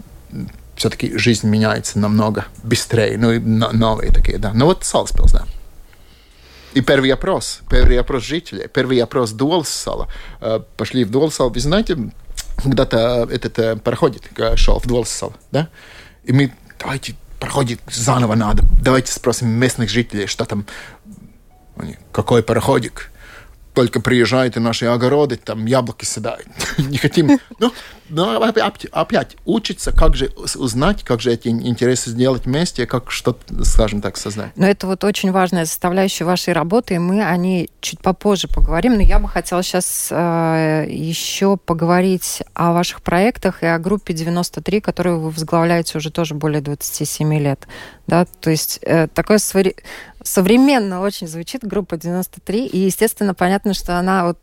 все-таки 0.77 1.17
жизнь 1.17 1.49
меняется 1.49 1.99
намного 1.99 2.45
быстрее, 2.63 3.17
ну, 3.19 3.33
и 3.33 3.39
но- 3.39 3.73
новые 3.73 4.13
такие, 4.13 4.39
да. 4.39 4.53
Ну, 4.55 4.67
вот 4.67 4.85
Салспилс, 4.85 5.33
да. 5.33 5.45
И 6.75 6.81
первый 6.81 7.11
опрос, 7.11 7.61
первый 7.71 7.99
опрос 7.99 8.25
жителей, 8.25 8.69
первый 8.69 8.99
опрос 8.99 9.33
Дуолсала. 9.33 10.09
Э, 10.41 10.61
Пошли 10.77 11.05
в 11.05 11.11
Дуолсал, 11.11 11.51
вы 11.51 11.61
знаете, 11.61 11.97
когда-то 12.63 13.29
этот 13.31 13.59
э, 13.59 13.77
пароходик 13.77 14.23
э, 14.39 14.57
шел 14.57 14.79
в 14.79 14.87
Дуолсал, 14.87 15.33
да? 15.51 15.69
И 16.25 16.33
мы, 16.33 16.53
давайте, 16.79 17.15
пароходик 17.41 17.81
заново 17.91 18.35
надо, 18.35 18.65
давайте 18.83 19.13
спросим 19.13 19.49
местных 19.49 19.89
жителей, 19.89 20.27
что 20.27 20.45
там, 20.45 20.67
они, 21.77 21.97
какой 22.13 22.43
пароходик, 22.43 23.11
только 23.75 24.01
приезжают 24.01 24.57
и 24.57 24.61
наши 24.61 24.87
огороды, 24.87 25.37
там 25.37 25.65
яблоки 25.65 26.05
съедают. 26.05 26.49
Не 26.79 26.99
хотим. 26.99 27.39
Ну, 27.61 27.73
но 28.09 28.41
опять, 28.43 28.87
опять 28.87 29.37
учиться, 29.45 29.93
как 29.93 30.17
же 30.17 30.31
узнать, 30.57 31.03
как 31.03 31.21
же 31.21 31.33
эти 31.33 31.49
интересы 31.49 32.11
сделать 32.11 32.47
вместе, 32.47 32.87
как 32.87 33.11
что-то, 33.11 33.65
скажем 33.65 34.01
так, 34.01 34.17
создать. 34.17 34.53
Но 34.57 34.67
это 34.67 34.87
вот 34.87 35.05
очень 35.05 35.33
важная 35.33 35.67
составляющая 35.67 36.25
вашей 36.25 36.53
работы, 36.53 36.95
и 36.95 36.99
мы 36.99 37.25
о 37.25 37.37
ней 37.37 37.71
чуть 37.81 38.01
попозже 38.01 38.49
поговорим. 38.49 38.95
Но 38.95 39.03
я 39.03 39.19
бы 39.19 39.29
хотела 39.29 39.63
сейчас 39.63 40.09
э, 40.11 40.87
еще 40.89 41.57
поговорить 41.57 42.43
о 42.55 42.73
ваших 42.73 43.03
проектах 43.03 43.63
и 43.63 43.67
о 43.67 43.79
группе 43.79 44.15
93, 44.15 44.81
которую 44.81 45.21
вы 45.21 45.31
возглавляете 45.31 45.99
уже 45.99 46.11
тоже 46.11 46.35
более 46.35 46.61
27 46.61 47.39
лет. 47.39 47.67
Да? 48.07 48.27
То 48.41 48.51
есть 48.51 48.79
э, 48.83 49.09
такое 49.09 49.39
совре- 49.39 49.77
современно 50.23 51.01
очень 51.01 51.27
звучит 51.27 51.63
группа 51.65 51.97
93, 51.97 52.67
и, 52.67 52.79
естественно, 52.79 53.35
понятно, 53.35 53.75
что 53.75 53.99
она 53.99 54.27
вот 54.27 54.39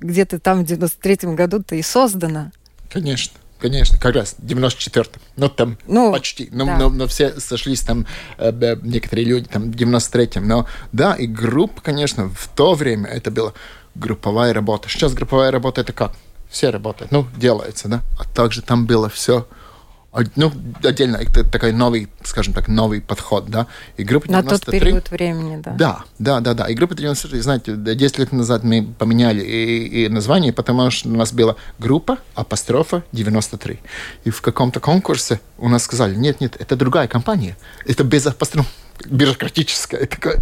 где-то 0.00 0.38
там 0.38 0.64
в 0.64 0.70
93-м 0.70 1.36
году-то 1.36 1.74
и 1.74 1.82
создана. 1.82 2.50
Конечно. 2.94 3.38
Конечно, 3.58 3.98
как 3.98 4.14
раз 4.14 4.36
в 4.38 4.44
94-м. 4.44 5.20
Ну, 5.36 5.48
там 5.48 5.78
Ну, 5.86 6.12
почти. 6.12 6.48
Но, 6.52 6.64
да. 6.66 6.78
но, 6.78 6.88
но 6.90 7.06
все 7.06 7.38
сошлись 7.40 7.80
там, 7.80 8.06
э, 8.38 8.76
некоторые 8.82 9.24
люди 9.24 9.48
там 9.48 9.72
в 9.72 9.74
93-м. 9.74 10.46
Но 10.46 10.66
да, 10.92 11.14
и 11.14 11.26
группа, 11.26 11.80
конечно, 11.80 12.28
в 12.28 12.48
то 12.54 12.74
время 12.74 13.08
это 13.10 13.30
была 13.30 13.52
групповая 13.94 14.52
работа. 14.52 14.88
Сейчас 14.88 15.14
групповая 15.14 15.50
работа 15.50 15.80
это 15.80 15.92
как? 15.92 16.12
Все 16.48 16.70
работают, 16.70 17.10
ну, 17.10 17.26
делается, 17.36 17.88
да? 17.88 18.02
А 18.18 18.24
также 18.24 18.62
там 18.62 18.86
было 18.86 19.08
все 19.08 19.48
ну, 20.36 20.52
отдельно, 20.82 21.16
это 21.16 21.44
такой 21.44 21.72
новый, 21.72 22.08
скажем 22.22 22.54
так, 22.54 22.68
новый 22.68 23.00
подход, 23.00 23.46
да. 23.46 23.66
И 23.96 24.04
группа 24.04 24.30
На 24.30 24.42
тот 24.42 24.60
93 24.60 24.80
период 24.80 25.10
времени, 25.10 25.60
да. 25.60 25.72
да, 25.72 26.04
да, 26.18 26.40
да, 26.40 26.54
да. 26.54 26.64
И 26.66 26.74
группа 26.74 26.94
93, 26.94 27.40
знаете, 27.40 27.74
10 27.76 28.18
лет 28.18 28.32
назад 28.32 28.62
мы 28.62 28.86
поменяли 28.98 29.42
и, 29.42 30.04
и 30.04 30.08
название, 30.08 30.52
потому 30.52 30.90
что 30.90 31.08
у 31.08 31.12
нас 31.12 31.32
была 31.32 31.56
группа 31.78 32.18
апострофа 32.34 33.02
93. 33.12 33.80
И 34.24 34.30
в 34.30 34.40
каком-то 34.40 34.78
конкурсе 34.78 35.40
у 35.58 35.68
нас 35.68 35.82
сказали, 35.82 36.14
нет, 36.14 36.40
нет, 36.40 36.56
это 36.60 36.76
другая 36.76 37.08
компания. 37.08 37.56
Это 37.86 38.04
без 38.04 38.26
апострофа 38.26 38.68
бюрократическая. 39.06 40.02
И 40.02 40.06
такое. 40.06 40.40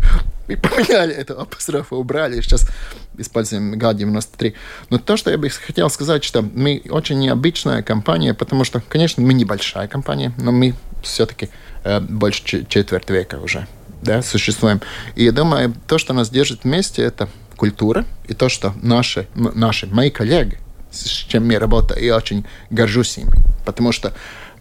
Мы 0.48 0.56
поменяли 0.56 1.14
эту 1.14 1.40
апострофу, 1.40 1.96
убрали, 1.96 2.38
и 2.38 2.42
сейчас 2.42 2.68
используем 3.16 3.78
ГА-93. 3.78 4.54
Но 4.90 4.98
то, 4.98 5.16
что 5.16 5.30
я 5.30 5.38
бы 5.38 5.48
хотел 5.48 5.88
сказать, 5.90 6.24
что 6.24 6.42
мы 6.42 6.82
очень 6.90 7.18
необычная 7.18 7.82
компания, 7.82 8.34
потому 8.34 8.64
что, 8.64 8.82
конечно, 8.88 9.22
мы 9.22 9.34
небольшая 9.34 9.88
компания, 9.88 10.32
но 10.38 10.52
мы 10.52 10.74
все-таки 11.02 11.48
э, 11.84 12.00
больше 12.00 12.66
четверть 12.68 13.10
века 13.10 13.36
уже 13.36 13.66
да, 14.02 14.22
существуем. 14.22 14.80
И 15.14 15.24
я 15.24 15.32
думаю, 15.32 15.74
то, 15.86 15.98
что 15.98 16.12
нас 16.12 16.28
держит 16.28 16.64
вместе, 16.64 17.02
это 17.02 17.28
культура, 17.56 18.04
и 18.26 18.34
то, 18.34 18.48
что 18.48 18.74
наши, 18.82 19.28
наши 19.34 19.86
мои 19.86 20.10
коллеги, 20.10 20.58
с 20.90 21.04
чем 21.04 21.48
я 21.50 21.58
работаю, 21.58 22.04
я 22.04 22.16
очень 22.16 22.44
горжусь 22.70 23.16
ими, 23.18 23.32
потому 23.64 23.92
что 23.92 24.12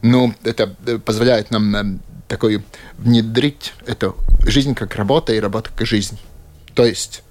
ну, 0.01 0.33
это 0.43 0.75
э, 0.85 0.97
позволяет 0.97 1.51
нам 1.51 1.75
э, 1.75 1.97
такой 2.31 2.63
внедрить 2.97 3.73
эту 3.85 4.15
жизнь 4.45 4.73
как 4.73 4.95
работа 4.95 5.33
и 5.33 5.39
работа 5.41 5.69
как 5.75 5.85
жизнь. 5.85 6.17
То 6.73 6.85
есть 6.85 7.23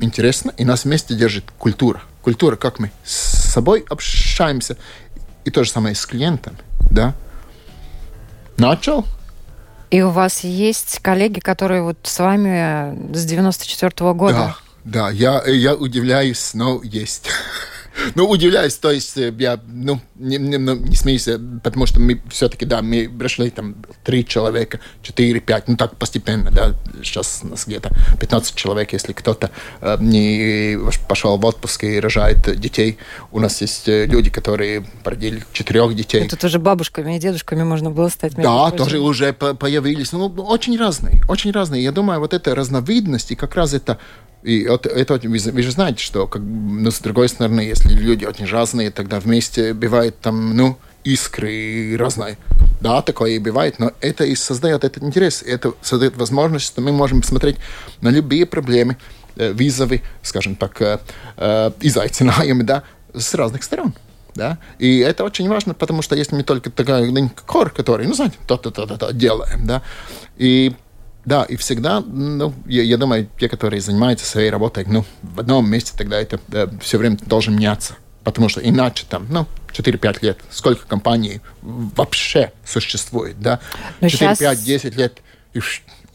интересно, 0.00 0.54
и 0.56 0.64
нас 0.64 0.84
вместе 0.84 1.14
держит 1.14 1.44
культура. 1.58 2.00
Культура, 2.22 2.56
как 2.56 2.78
мы 2.78 2.90
с 3.04 3.12
собой 3.52 3.84
общаемся, 3.90 4.78
и 5.44 5.50
то 5.50 5.64
же 5.64 5.70
самое 5.70 5.94
с 5.94 6.06
клиентом, 6.06 6.56
да. 6.90 7.14
Начал, 8.56 9.04
и 9.90 10.00
у 10.00 10.08
вас 10.08 10.44
есть 10.44 11.00
коллеги, 11.00 11.40
которые 11.40 11.82
вот 11.82 11.98
с 12.02 12.18
вами 12.18 13.14
с 13.14 13.22
94 13.26 13.90
-го 13.90 14.14
года? 14.14 14.56
Да, 14.82 15.10
да, 15.10 15.10
я, 15.10 15.44
я 15.44 15.74
удивляюсь, 15.74 16.54
но 16.54 16.80
есть. 16.82 17.28
Ну, 18.14 18.28
удивляюсь, 18.28 18.76
то 18.76 18.90
есть 18.90 19.16
э, 19.16 19.32
я, 19.38 19.60
ну, 19.66 20.00
не, 20.16 20.36
не, 20.38 20.58
ну, 20.58 20.74
не 20.74 20.96
смеюсь, 20.96 21.28
э, 21.28 21.38
потому 21.62 21.86
что 21.86 22.00
мы 22.00 22.20
все-таки, 22.30 22.64
да, 22.64 22.82
мы 22.82 23.08
пришли 23.08 23.50
там 23.50 23.76
три 24.04 24.26
человека, 24.26 24.80
четыре, 25.02 25.40
пять, 25.40 25.68
ну, 25.68 25.76
так 25.76 25.96
постепенно, 25.96 26.50
да, 26.50 26.74
сейчас 27.02 27.40
у 27.42 27.48
нас 27.48 27.66
где-то 27.66 27.90
15 28.20 28.54
человек, 28.54 28.92
если 28.92 29.12
кто-то 29.12 29.50
э, 29.80 29.96
не 30.00 30.78
пошел 31.08 31.36
в 31.38 31.44
отпуск 31.44 31.84
и 31.84 32.00
рожает 32.00 32.58
детей. 32.58 32.98
У 33.32 33.40
нас 33.40 33.60
есть 33.60 33.88
э, 33.88 34.06
люди, 34.06 34.30
которые 34.30 34.84
родили 35.04 35.42
четырех 35.52 35.94
детей. 35.94 36.24
Это 36.24 36.36
тоже 36.36 36.58
бабушками 36.58 37.16
и 37.16 37.18
дедушками 37.18 37.62
можно 37.62 37.90
было 37.90 38.08
стать. 38.08 38.34
Да, 38.34 38.68
прочим. 38.68 38.76
тоже 38.78 38.98
уже 38.98 39.32
появились, 39.32 40.12
ну, 40.12 40.26
очень 40.26 40.76
разные, 40.76 41.20
очень 41.28 41.50
разные. 41.50 41.82
Я 41.82 41.92
думаю, 41.92 42.20
вот 42.20 42.34
эта 42.34 42.54
разновидность, 42.54 43.30
и 43.30 43.34
как 43.34 43.54
раз 43.54 43.74
это 43.74 43.98
и 44.46 44.62
это, 44.62 44.88
это 44.88 45.14
вы, 45.14 45.38
вы 45.38 45.62
же 45.62 45.72
знаете, 45.72 45.98
что 45.98 46.28
как, 46.28 46.40
ну, 46.40 46.88
с 46.88 47.00
другой 47.00 47.28
стороны, 47.28 47.62
если 47.62 47.88
люди 47.88 48.24
очень 48.24 48.46
разные, 48.46 48.92
тогда 48.92 49.18
вместе 49.18 49.74
бывает 49.74 50.20
там, 50.20 50.56
ну, 50.56 50.78
искры 51.02 51.96
разные. 51.98 52.38
Да, 52.80 53.02
такое 53.02 53.32
и 53.32 53.38
бывает, 53.40 53.80
но 53.80 53.90
это 54.00 54.24
и 54.24 54.36
создает 54.36 54.84
этот 54.84 55.02
интерес, 55.02 55.42
это 55.42 55.72
создает 55.82 56.16
возможность, 56.16 56.66
что 56.66 56.80
мы 56.80 56.92
можем 56.92 57.24
смотреть 57.24 57.56
на 58.02 58.08
любые 58.10 58.46
проблемы, 58.46 58.96
э, 59.34 59.52
визовые, 59.52 60.02
скажем 60.22 60.54
так, 60.54 60.80
э, 60.80 61.00
э, 61.38 61.70
изайцинājumi, 61.80 62.62
да, 62.62 62.84
с 63.14 63.34
разных 63.34 63.64
сторон. 63.64 63.94
Да? 64.36 64.58
И 64.78 64.98
это 64.98 65.24
очень 65.24 65.48
важно, 65.48 65.74
потому 65.74 66.02
что 66.02 66.14
если 66.14 66.36
мы 66.36 66.44
только 66.44 66.70
такой 66.70 67.30
кор, 67.46 67.70
который, 67.70 68.06
ну, 68.06 68.14
знаете, 68.14 68.36
то-то-то-то 68.46 69.12
делаем, 69.12 69.66
да, 69.66 69.82
и 70.36 70.72
да, 71.26 71.42
и 71.42 71.56
всегда, 71.56 72.00
ну, 72.00 72.54
я, 72.66 72.82
я 72.84 72.96
думаю, 72.96 73.28
те, 73.38 73.48
которые 73.48 73.80
занимаются 73.80 74.24
своей 74.24 74.48
работой, 74.48 74.84
ну, 74.86 75.04
в 75.22 75.40
одном 75.40 75.68
месте, 75.68 75.92
тогда 75.98 76.18
это 76.20 76.38
да, 76.46 76.70
все 76.80 76.98
время 76.98 77.18
должен 77.26 77.56
меняться. 77.56 77.96
Потому 78.22 78.48
что 78.48 78.60
иначе 78.60 79.04
там, 79.08 79.26
ну, 79.28 79.46
4-5 79.72 80.18
лет, 80.22 80.38
сколько 80.50 80.86
компаний 80.86 81.40
вообще 81.62 82.52
существует, 82.64 83.40
да? 83.40 83.58
4-5-10 84.00 84.96
лет, 84.96 85.18
и 85.52 85.60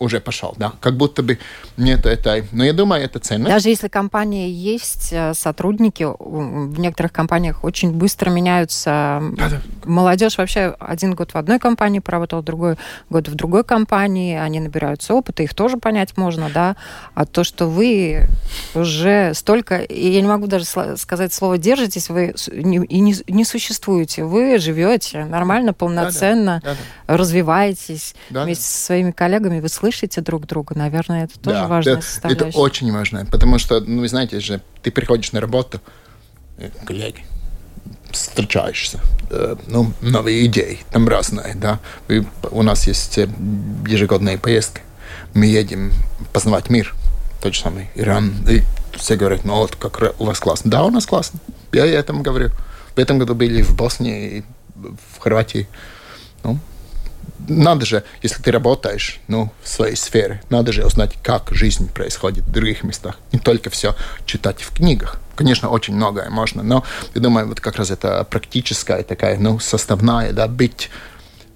уже 0.01 0.20
пошел, 0.20 0.55
да, 0.58 0.74
как 0.81 0.98
будто 0.98 1.22
бы 1.22 1.38
нет 1.77 2.08
этой, 2.08 2.43
но 2.51 2.65
я 2.65 2.74
думаю, 2.74 3.03
это 3.03 3.20
ценно. 3.20 3.48
Даже 3.48 3.70
если 3.70 3.88
компания 3.88 4.50
есть, 4.50 5.10
э, 5.12 5.34
сотрудники, 5.36 6.08
в 6.20 6.79
некоторых 6.79 7.13
компаниях 7.13 7.63
очень 7.63 7.91
быстро 7.91 8.31
меняются. 8.31 9.22
Да, 9.38 9.50
да. 9.50 9.62
Молодежь 9.86 10.39
вообще 10.39 10.75
один 10.79 11.13
год 11.13 11.34
в 11.34 11.38
одной 11.38 11.60
компании 11.60 12.00
поработал, 12.00 12.41
другой 12.41 12.77
год 13.12 13.27
в 13.27 13.36
другой 13.36 13.63
компании, 13.63 14.38
они 14.38 14.60
набираются 14.60 15.13
опыта, 15.13 15.43
их 15.43 15.53
тоже 15.53 15.77
понять 15.77 16.17
можно, 16.17 16.50
да, 16.50 16.75
а 17.13 17.25
то, 17.25 17.43
что 17.43 17.67
вы 17.67 18.27
уже 18.74 19.34
столько, 19.36 19.77
и 19.77 20.10
я 20.10 20.22
не 20.22 20.27
могу 20.27 20.48
даже 20.48 20.65
сказать 20.98 21.31
слово 21.31 21.60
держитесь, 21.60 22.10
вы 22.10 22.34
и 22.51 22.63
не, 22.63 23.15
не 23.27 23.46
существуете, 23.46 24.24
вы 24.24 24.58
живете 24.58 25.25
нормально, 25.25 25.74
полноценно, 25.74 26.60
да, 26.63 26.72
да, 26.72 26.75
да, 26.75 26.77
да. 27.07 27.18
развиваетесь 27.18 28.16
да, 28.31 28.46
вместе 28.46 28.64
со 28.64 28.85
своими 28.85 29.11
коллегами, 29.11 29.59
вы 29.59 29.70
слышите 29.70 29.91
слышите 29.92 30.22
друг 30.22 30.48
друга, 30.48 30.77
наверное, 30.77 31.25
это 31.25 31.40
тоже 31.40 31.58
да, 31.58 31.68
важная 31.68 31.94
это, 31.96 32.01
составляющая. 32.01 32.50
Это 32.50 32.58
очень 32.58 32.92
важно, 32.92 33.25
потому 33.25 33.60
что, 33.60 33.80
ну, 33.82 34.01
вы 34.01 34.08
знаете 34.08 34.40
же, 34.40 34.62
ты 34.82 34.92
приходишь 34.92 35.32
на 35.34 35.42
работу, 35.42 35.82
коллеги, 36.86 37.25
встречаешься, 38.12 39.00
э, 39.30 39.56
ну, 39.68 39.92
новые 40.01 40.46
идеи, 40.46 40.80
там 40.92 41.08
разные, 41.08 41.56
да. 41.56 41.80
И 42.08 42.24
у 42.51 42.64
нас 42.64 42.88
есть 42.88 43.18
э, 43.18 43.27
ежегодные 43.88 44.38
поездки, 44.38 44.82
мы 45.34 45.46
едем 45.46 45.92
познавать 46.34 46.70
мир, 46.70 46.94
тот 47.42 47.54
же 47.54 47.62
самый 47.62 47.90
Иран, 47.96 48.34
и 48.50 48.62
все 48.96 49.16
говорят, 49.16 49.46
ну 49.46 49.56
вот 49.56 49.75
как 49.75 50.16
у 50.20 50.25
вас 50.25 50.40
классно. 50.40 50.72
Да, 50.72 50.84
у 50.84 50.90
нас 50.90 51.06
классно, 51.06 51.40
я 51.74 51.86
и 51.86 51.92
этому 51.92 52.22
говорю. 52.22 52.50
В 52.96 53.00
этом 53.00 53.20
году 53.20 53.36
были 53.36 53.62
в 53.62 53.75
Боснии, 53.75 54.44
в 54.75 55.20
Хорватии. 55.20 55.68
Ну, 56.44 56.60
надо 57.48 57.86
же, 57.86 58.03
если 58.22 58.42
ты 58.42 58.51
работаешь 58.51 59.20
ну, 59.27 59.51
в 59.64 59.68
своей 59.68 59.96
сфере, 59.96 60.42
надо 60.50 60.72
же 60.72 60.86
узнать, 60.86 61.14
как 61.24 61.50
жизнь 61.51 61.92
происходит 61.92 62.46
в 62.46 62.51
других 62.51 62.84
местах. 62.84 63.18
Не 63.31 63.40
только 63.40 63.70
все 63.70 63.96
читать 64.25 64.62
в 64.62 64.75
книгах. 64.75 65.20
Конечно, 65.36 65.70
очень 65.70 65.96
многое 65.96 66.29
можно, 66.29 66.62
но 66.64 66.84
я 67.16 67.22
думаю, 67.22 67.48
вот 67.48 67.60
как 67.60 67.77
раз 67.77 67.90
это 67.90 68.24
практическая 68.24 69.03
такая, 69.03 69.38
ну, 69.38 69.60
составная, 69.60 70.34
да, 70.34 70.48
быть 70.48 70.90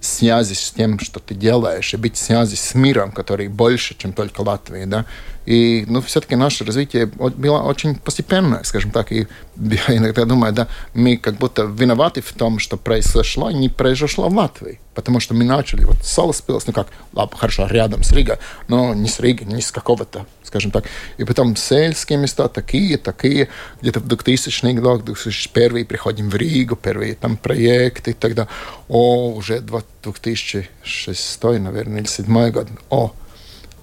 связи 0.05 0.53
с 0.53 0.71
тем, 0.71 0.99
что 0.99 1.19
ты 1.19 1.35
делаешь, 1.35 1.93
и 1.93 1.97
быть 1.97 2.15
в 2.15 2.19
связи 2.19 2.55
с 2.55 2.75
миром, 2.75 3.11
который 3.11 3.47
больше, 3.47 3.95
чем 3.97 4.13
только 4.13 4.41
Латвия, 4.41 4.85
да. 4.85 5.05
И, 5.45 5.85
ну, 5.87 6.01
все-таки 6.01 6.35
наше 6.35 6.65
развитие 6.65 7.05
было 7.05 7.59
очень 7.59 7.95
постепенное, 7.95 8.63
скажем 8.63 8.91
так, 8.91 9.11
и 9.11 9.27
я 9.57 9.81
иногда 9.97 10.25
думаю, 10.25 10.53
да, 10.53 10.67
мы 10.93 11.17
как 11.17 11.35
будто 11.35 11.63
виноваты 11.63 12.21
в 12.21 12.33
том, 12.33 12.59
что 12.59 12.77
произошло, 12.77 13.51
не 13.51 13.69
произошло 13.69 14.27
в 14.27 14.35
Латвии, 14.35 14.79
потому 14.95 15.19
что 15.19 15.33
мы 15.33 15.43
начали, 15.43 15.83
вот 15.83 15.97
Солоспилс, 16.03 16.65
ну 16.67 16.73
как, 16.73 16.87
ладно, 17.13 17.37
хорошо, 17.37 17.67
рядом 17.67 18.03
с 18.03 18.11
Рига, 18.11 18.39
но 18.67 18.93
не 18.93 19.07
с 19.07 19.19
Рига, 19.19 19.45
не 19.45 19.61
с 19.61 19.71
какого-то, 19.71 20.25
скажем 20.43 20.71
так, 20.71 20.85
и 21.17 21.23
потом 21.23 21.55
сельские 21.55 22.17
места 22.17 22.47
такие, 22.47 22.97
такие, 22.97 23.49
где-то 23.81 23.99
в 23.99 24.07
2000 24.07 24.73
год, 24.79 25.05
2001 25.05 25.85
приходим 25.85 26.29
в 26.29 26.35
Ригу, 26.35 26.75
первые 26.75 27.15
там 27.15 27.37
проекты, 27.37 28.13
тогда, 28.13 28.47
о, 28.87 29.31
уже 29.33 29.59
2006, 29.59 31.43
наверное, 31.43 31.99
или 31.99 32.07
2007 32.07 32.49
год, 32.51 32.67
о, 32.89 33.13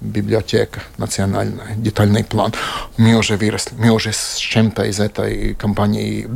библиотека 0.02 0.82
национальная, 0.98 1.74
детальный 1.76 2.24
план. 2.24 2.52
Мы 2.96 3.14
уже 3.14 3.36
выросли, 3.36 3.74
мы 3.78 3.90
уже 3.90 4.12
с 4.12 4.36
чем-то 4.36 4.84
из 4.84 5.00
этой 5.00 5.54
компании 5.54 6.26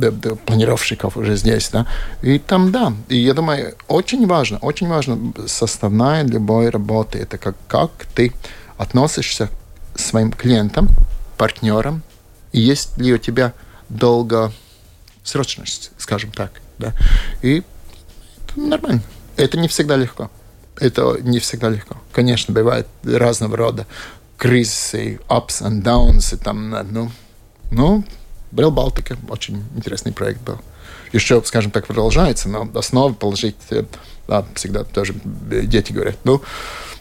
планировщиков 0.45 1.17
уже 1.17 1.35
здесь, 1.35 1.69
да. 1.69 1.85
И 2.21 2.39
там, 2.39 2.71
да, 2.71 2.93
и 3.09 3.17
я 3.17 3.33
думаю, 3.33 3.75
очень 3.87 4.25
важно, 4.25 4.57
очень 4.59 4.87
важно, 4.87 5.33
составная 5.47 6.23
любой 6.23 6.69
работы, 6.69 7.19
это 7.19 7.37
как, 7.37 7.55
как 7.67 7.91
ты 8.15 8.33
относишься 8.77 9.49
к 9.93 9.99
своим 9.99 10.31
клиентам, 10.31 10.89
партнерам, 11.37 12.03
и 12.53 12.59
есть 12.59 12.97
ли 12.97 13.13
у 13.13 13.17
тебя 13.17 13.53
долгосрочность, 13.89 15.91
скажем 15.97 16.31
так, 16.31 16.51
да. 16.77 16.93
И 17.41 17.63
это 18.45 18.59
нормально. 18.59 19.01
Это 19.35 19.59
не 19.59 19.67
всегда 19.67 19.97
легко 19.97 20.31
это 20.79 21.17
не 21.21 21.39
всегда 21.39 21.69
легко. 21.69 21.97
Конечно, 22.11 22.53
бывает 22.53 22.87
разного 23.03 23.57
рода 23.57 23.87
кризисы, 24.37 25.19
ups 25.29 25.61
and 25.61 25.81
downs, 25.81 26.33
и 26.33 26.37
там, 26.37 26.69
ну, 26.91 27.11
ну, 27.71 28.03
Брел 28.51 28.71
Балтика, 28.71 29.17
очень 29.29 29.63
интересный 29.75 30.13
проект 30.13 30.41
был. 30.41 30.59
Еще, 31.11 31.41
скажем 31.45 31.71
так, 31.71 31.87
продолжается, 31.87 32.49
но 32.49 32.69
основы 32.75 33.13
положить, 33.15 33.55
э, 33.69 33.83
да, 34.27 34.45
всегда 34.55 34.83
тоже 34.83 35.15
дети 35.23 35.91
говорят, 35.91 36.17
ну, 36.23 36.41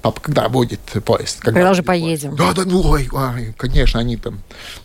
папа, 0.01 0.21
когда 0.21 0.49
будет 0.49 0.81
поезд? 1.05 1.41
Когда, 1.41 1.61
когда 1.61 1.71
уже 1.73 1.83
поедем? 1.83 2.37
Да, 2.37 2.53
да, 2.53 2.63
ну, 2.65 2.83
ой, 2.89 3.09
ой, 3.13 3.55
конечно, 3.57 4.01
они 4.01 4.17
там 4.17 4.41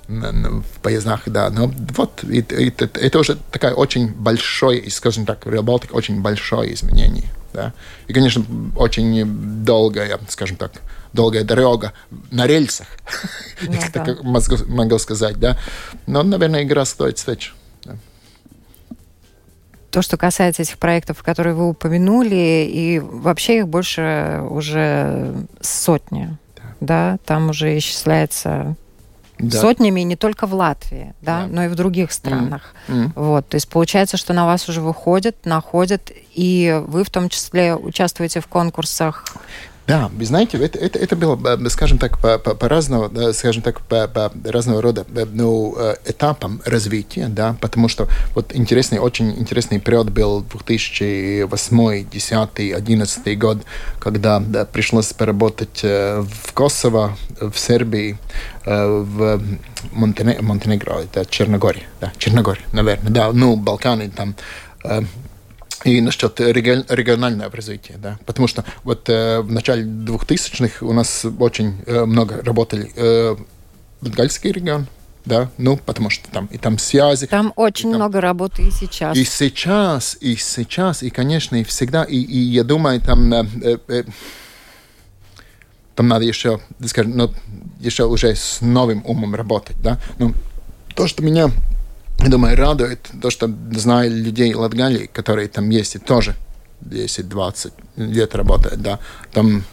в 0.08 0.80
поездах, 0.82 1.22
да, 1.28 1.50
но 1.50 1.72
вот 1.96 2.24
это, 2.24 2.56
это, 2.56 3.00
это 3.00 3.20
уже 3.20 3.38
такая 3.52 3.74
очень 3.74 4.08
большое, 4.08 4.90
скажем 4.90 5.26
так, 5.26 5.46
Реал 5.46 5.64
Балтика 5.64 5.94
очень 5.94 6.22
большое 6.22 6.74
изменение. 6.74 7.30
Да? 7.54 7.74
И, 8.08 8.14
конечно, 8.14 8.44
очень 8.76 9.64
долгая, 9.64 10.20
скажем 10.30 10.58
так, 10.58 10.72
долгая 11.14 11.44
дорога 11.44 11.94
на 12.32 12.48
рельсах, 12.48 12.88
ну, 13.62 13.74
если 13.74 13.92
да. 13.92 14.06
так 14.06 14.24
могу, 14.24 14.56
могу 14.68 14.98
сказать, 15.00 15.38
да. 15.40 15.58
Но, 16.08 16.24
наверное, 16.24 16.64
игра 16.64 16.86
стоит 16.86 17.18
свеч. 17.18 17.54
Да. 17.84 17.96
То, 19.92 20.02
что 20.02 20.18
касается 20.18 20.62
этих 20.62 20.78
проектов, 20.78 21.22
которые 21.24 21.54
вы 21.54 21.68
упомянули, 21.68 22.70
и 22.72 23.00
вообще 23.00 23.60
их 23.60 23.68
больше 23.68 24.42
уже 24.50 25.34
сотни, 25.60 26.38
да, 26.56 26.64
да? 26.80 27.18
там 27.26 27.50
уже 27.50 27.78
исчисляется 27.78 28.76
да. 29.42 29.60
сотнями 29.60 30.02
не 30.02 30.16
только 30.16 30.48
в 30.48 30.54
Латвии, 30.54 31.14
да, 31.22 31.42
да. 31.42 31.48
но 31.48 31.66
и 31.66 31.68
в 31.68 31.76
других 31.76 32.12
странах. 32.12 32.74
Mm. 32.88 33.12
Вот, 33.16 33.48
то 33.48 33.56
есть 33.56 33.68
получается, 33.70 34.18
что 34.18 34.34
на 34.34 34.46
вас 34.46 34.68
уже 34.70 34.82
выходят, 34.82 35.46
находят, 35.46 36.12
и 36.34 36.82
вы 36.88 37.04
в 37.04 37.10
том 37.10 37.30
числе 37.30 37.76
участвуете 37.76 38.40
в 38.40 38.48
конкурсах. 38.48 39.26
Да, 39.92 40.10
вы 40.18 40.24
знаете, 40.24 40.58
это, 40.58 40.80
это, 40.80 40.98
это 40.98 41.18
было, 41.18 41.38
э, 41.46 41.70
скажем 41.70 41.98
так, 41.98 42.18
по, 42.18 42.38
по, 42.38 42.56
по 42.56 42.70
разного, 42.70 43.34
скажем 43.34 43.62
так, 43.62 43.82
по, 43.82 44.08
по 44.08 44.32
разного 44.46 44.82
рода 44.82 45.06
э, 45.14 45.26
ну, 45.30 45.76
э, 45.78 45.96
этапам 46.06 46.62
развития, 46.64 47.28
да, 47.28 47.58
потому 47.60 47.90
что 47.90 48.08
вот 48.34 48.56
интересный, 48.56 49.00
очень 49.00 49.38
интересный 49.38 49.82
период 49.82 50.10
был 50.10 50.44
2008, 50.44 52.10
10, 52.10 52.74
11 52.74 53.38
год, 53.38 53.58
когда 54.00 54.40
да, 54.40 54.64
пришлось 54.64 55.12
поработать 55.12 55.84
в 55.84 56.54
Косово, 56.54 57.18
в 57.42 57.58
Сербии, 57.58 58.18
в 58.66 59.42
Монтенегро, 59.92 61.00
это 61.00 61.26
Черногория, 61.26 61.84
да, 62.00 62.14
Черногория, 62.18 62.64
наверное, 62.72 63.12
да, 63.12 63.34
ну, 63.34 63.58
Балканы 63.58 64.10
там, 64.10 64.38
и 65.84 66.02
насчет 66.02 66.40
регионального 66.40 67.52
развития, 67.52 67.96
да, 67.98 68.20
потому 68.26 68.48
что 68.48 68.64
вот 68.84 69.10
э, 69.10 69.42
в 69.42 69.52
начале 69.52 69.84
2000-х 69.84 70.86
у 70.86 70.94
нас 70.94 71.26
очень 71.40 71.82
э, 71.86 72.06
много 72.06 72.42
работали 72.44 72.92
э, 72.96 73.36
Бенгальский 74.02 74.52
регион, 74.52 74.88
да, 75.26 75.50
ну, 75.58 75.78
потому 75.78 76.10
что 76.10 76.30
там 76.30 76.48
и 76.48 76.58
там 76.58 76.78
связи. 76.78 77.28
Там 77.28 77.54
очень 77.56 77.92
там, 77.92 78.00
много 78.00 78.22
работы 78.22 78.64
и 78.64 78.72
сейчас. 78.72 79.18
И 79.18 79.24
сейчас, 79.24 80.18
и 80.20 80.36
сейчас, 80.36 81.04
и, 81.04 81.10
конечно, 81.10 81.56
и 81.56 81.64
всегда, 81.64 82.04
и, 82.04 82.18
и 82.18 82.38
я 82.38 82.64
думаю, 82.64 83.02
там, 83.02 83.34
э, 83.34 83.46
э, 83.62 83.78
э 83.88 84.04
там 85.94 86.08
надо 86.08 86.24
еще, 86.24 86.62
скажем, 86.86 87.18
ну, 87.18 87.34
еще 87.80 88.06
уже 88.06 88.34
с 88.34 88.62
новым 88.62 89.06
умом 89.06 89.36
работать, 89.36 89.76
да, 89.82 90.00
ну, 90.20 90.34
то, 90.96 91.08
что 91.08 91.22
меня 91.22 91.52
я 92.22 92.30
думаю, 92.30 92.56
радует 92.56 93.10
то, 93.22 93.30
что 93.30 93.50
знаю 93.72 94.12
людей 94.12 94.54
Латгалии, 94.54 95.08
которые 95.08 95.48
там 95.48 95.70
есть 95.70 95.96
и 95.96 96.00
тоже 96.00 96.36
10-20 96.82 97.74
лет 97.98 98.36
работают, 98.36 98.82
да, 98.82 99.00
там 99.34 99.64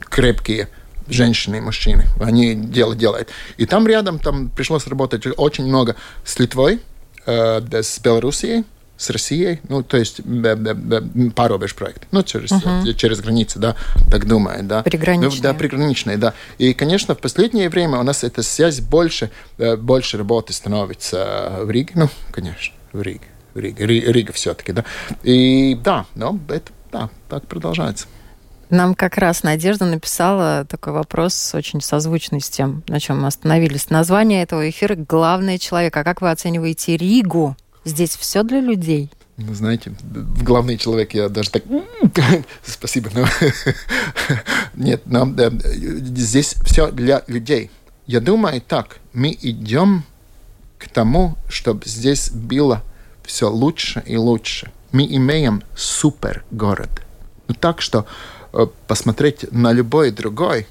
крепкие 0.00 0.68
женщины 1.08 1.56
и 1.56 1.60
мужчины, 1.60 2.04
они 2.20 2.54
дело 2.54 2.94
делают. 2.94 3.28
И 3.56 3.66
там 3.66 3.86
рядом 3.86 4.18
там 4.18 4.48
пришлось 4.48 4.86
работать 4.86 5.24
очень 5.36 5.66
много 5.66 5.96
с 6.24 6.38
Литвой, 6.38 6.80
э, 7.26 7.60
с 7.70 7.98
Белоруссией, 8.00 8.64
с 9.00 9.08
Россией, 9.08 9.60
ну, 9.68 9.82
то 9.82 9.96
есть 9.96 10.20
паробеж 11.34 11.74
проект, 11.74 12.06
ну, 12.10 12.22
через, 12.22 12.52
uh-huh. 12.52 12.92
через 12.94 13.20
границы, 13.20 13.58
да, 13.58 13.74
так 14.10 14.26
думаю, 14.26 14.62
да. 14.62 14.82
Приграничные. 14.82 15.30
Ну, 15.30 15.42
да, 15.42 15.54
приграничные, 15.54 16.16
да. 16.18 16.34
И, 16.58 16.74
конечно, 16.74 17.14
в 17.14 17.18
последнее 17.18 17.70
время 17.70 17.98
у 17.98 18.02
нас 18.02 18.24
эта 18.24 18.42
связь 18.42 18.80
больше, 18.80 19.30
э, 19.56 19.76
больше 19.76 20.18
работы 20.18 20.52
становится 20.52 21.60
в 21.62 21.70
Риге, 21.70 21.92
ну, 21.94 22.08
конечно, 22.30 22.74
в 22.92 23.00
Риге, 23.00 23.24
в 23.54 23.58
Риге, 23.58 23.86
Рига 23.86 24.32
все-таки, 24.34 24.72
да. 24.72 24.84
И 25.22 25.78
да, 25.82 26.04
но 26.14 26.38
это, 26.48 26.70
да, 26.92 27.08
так 27.30 27.46
продолжается. 27.46 28.06
Нам 28.68 28.94
как 28.94 29.16
раз 29.16 29.42
Надежда 29.42 29.86
написала 29.86 30.66
такой 30.68 30.92
вопрос, 30.92 31.54
очень 31.54 31.80
созвучный 31.80 32.40
с 32.42 32.50
тем, 32.50 32.84
на 32.86 33.00
чем 33.00 33.22
мы 33.22 33.28
остановились. 33.28 33.88
Название 33.88 34.42
этого 34.42 34.68
эфира 34.68 34.94
«Главный 34.94 35.58
человек». 35.58 35.96
А 35.96 36.04
как 36.04 36.20
вы 36.20 36.30
оцениваете 36.30 36.96
Ригу 36.96 37.56
Здесь 37.84 38.16
все 38.16 38.42
для 38.42 38.60
людей. 38.60 39.10
Ну, 39.36 39.54
знаете, 39.54 39.94
главный 40.42 40.76
человек 40.76 41.14
я 41.14 41.28
даже 41.28 41.50
так... 41.50 41.64
Спасибо, 42.64 43.10
но... 43.14 43.26
Нет, 44.74 45.02
но 45.06 45.26
здесь 45.26 46.56
все 46.64 46.90
для 46.90 47.24
людей. 47.26 47.70
Я 48.06 48.20
думаю 48.20 48.60
так, 48.60 48.98
мы 49.12 49.36
идем 49.40 50.04
к 50.78 50.88
тому, 50.88 51.36
чтобы 51.48 51.86
здесь 51.86 52.30
было 52.30 52.82
все 53.24 53.48
лучше 53.48 54.02
и 54.04 54.16
лучше. 54.16 54.72
Мы 54.92 55.06
имеем 55.06 55.62
супер 55.74 56.44
город. 56.50 56.90
Ну 57.48 57.54
так 57.54 57.80
что 57.80 58.06
э, 58.52 58.66
посмотреть 58.86 59.50
на 59.52 59.72
любой 59.72 60.10
другой... 60.10 60.66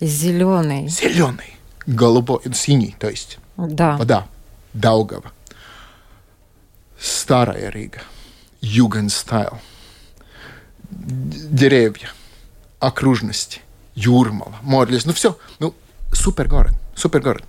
Зеленый. 0.00 0.88
Зеленый. 0.88 1.56
Голубой, 1.86 2.40
синий, 2.54 2.94
то 2.98 3.08
есть. 3.08 3.38
Да. 3.56 3.96
Вода. 3.96 4.26
Daugava, 4.74 5.30
Старая 6.98 7.70
Рига, 7.70 8.00
Югенстайл, 8.60 9.58
деревья, 10.90 12.10
окружности, 12.78 13.60
Юрмала, 13.94 14.54
Морлис, 14.62 15.04
ну 15.04 15.12
все, 15.12 15.36
ну 15.58 15.74
супер 16.12 16.48
город, 16.48 16.74
супер 16.94 17.20
город. 17.20 17.44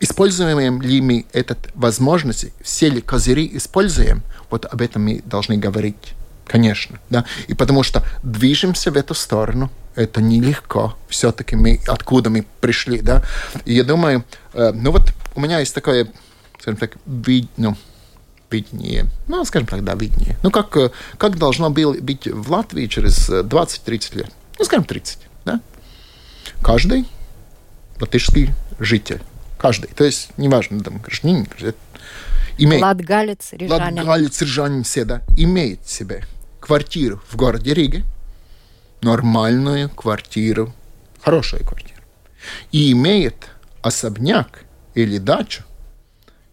Используем 0.00 0.82
ли 0.82 1.00
мы 1.00 1.26
этот 1.32 1.70
возможности, 1.74 2.52
все 2.62 2.88
ли 2.88 3.00
козыри 3.00 3.48
используем, 3.54 4.22
вот 4.50 4.64
об 4.64 4.80
этом 4.80 5.04
мы 5.04 5.22
должны 5.24 5.56
говорить, 5.56 6.14
конечно, 6.46 6.98
да, 7.08 7.24
и 7.46 7.54
потому 7.54 7.82
что 7.82 8.04
движемся 8.22 8.90
в 8.90 8.96
эту 8.96 9.14
сторону, 9.14 9.70
это 9.94 10.20
нелегко, 10.20 10.96
все-таки 11.08 11.54
мы, 11.54 11.80
откуда 11.86 12.30
мы 12.30 12.44
пришли, 12.60 13.00
да, 13.00 13.22
и 13.64 13.74
я 13.74 13.84
думаю, 13.84 14.24
э, 14.54 14.72
ну 14.74 14.90
вот 14.90 15.12
у 15.34 15.40
меня 15.40 15.58
есть 15.60 15.74
такое, 15.74 16.08
скажем 16.58 16.78
так, 16.78 16.96
вид, 17.06 17.48
ну, 17.56 17.76
видение, 18.50 19.06
ну, 19.28 19.44
скажем 19.44 19.66
так, 19.66 19.84
да, 19.84 19.94
видение. 19.94 20.36
Ну, 20.42 20.50
как, 20.50 20.76
э, 20.76 20.90
как 21.18 21.38
должно 21.38 21.70
было 21.70 21.94
быть 21.94 22.26
в 22.26 22.50
Латвии 22.50 22.86
через 22.86 23.28
20-30 23.28 24.16
лет? 24.16 24.30
Ну, 24.58 24.64
скажем, 24.64 24.84
30, 24.84 25.18
да? 25.44 25.60
Каждый 26.62 27.06
латышский 28.00 28.50
житель, 28.78 29.22
каждый, 29.58 29.88
то 29.88 30.04
есть, 30.04 30.30
неважно, 30.36 30.80
там, 30.80 30.98
гражданин, 30.98 31.46
имеет... 32.58 32.82
Латгалец, 32.82 33.52
рижанин. 33.52 33.98
Латгалец, 33.98 34.42
рижанин, 34.42 34.84
все, 34.84 35.04
да, 35.04 35.22
имеет 35.36 35.86
себе 35.88 36.24
квартиру 36.60 37.22
в 37.28 37.36
городе 37.36 37.74
Риге, 37.74 38.04
нормальную 39.00 39.88
квартиру, 39.90 40.72
хорошую 41.22 41.64
квартиру, 41.64 42.00
и 42.70 42.92
имеет 42.92 43.48
особняк 43.82 44.64
или 44.94 45.18
дачу 45.18 45.62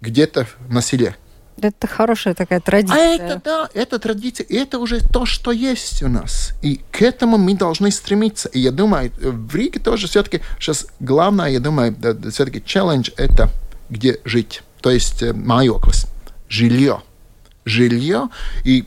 где-то 0.02 0.48
на 0.70 0.82
селе. 0.82 1.16
Это 1.62 1.88
хорошая 1.88 2.34
такая 2.34 2.62
традиция. 2.62 2.98
А 2.98 3.16
это, 3.16 3.42
да, 3.44 3.70
это 3.74 4.00
традиция. 4.00 4.46
И 4.46 4.56
это 4.56 4.80
уже 4.80 5.02
то, 5.02 5.26
что 5.26 5.52
есть 5.52 6.02
у 6.04 6.08
нас. 6.08 6.54
И 6.62 6.80
к 6.92 7.02
этому 7.02 7.38
мы 7.38 7.56
должны 7.56 7.92
стремиться. 7.92 8.48
И 8.50 8.60
я 8.60 8.72
думаю, 8.72 9.12
в 9.20 9.54
Риге 9.56 9.80
тоже 9.80 10.08
все-таки 10.08 10.42
сейчас 10.58 10.88
главное, 11.00 11.50
я 11.50 11.60
думаю, 11.60 11.96
все-таки 12.32 12.64
челлендж 12.64 13.10
это 13.18 13.50
где 13.90 14.20
жить. 14.24 14.62
То 14.82 14.90
есть 14.90 15.22
э, 15.22 15.34
майоклас. 15.34 16.08
Жилье. 16.48 17.02
Жилье. 17.66 18.30
И 18.64 18.86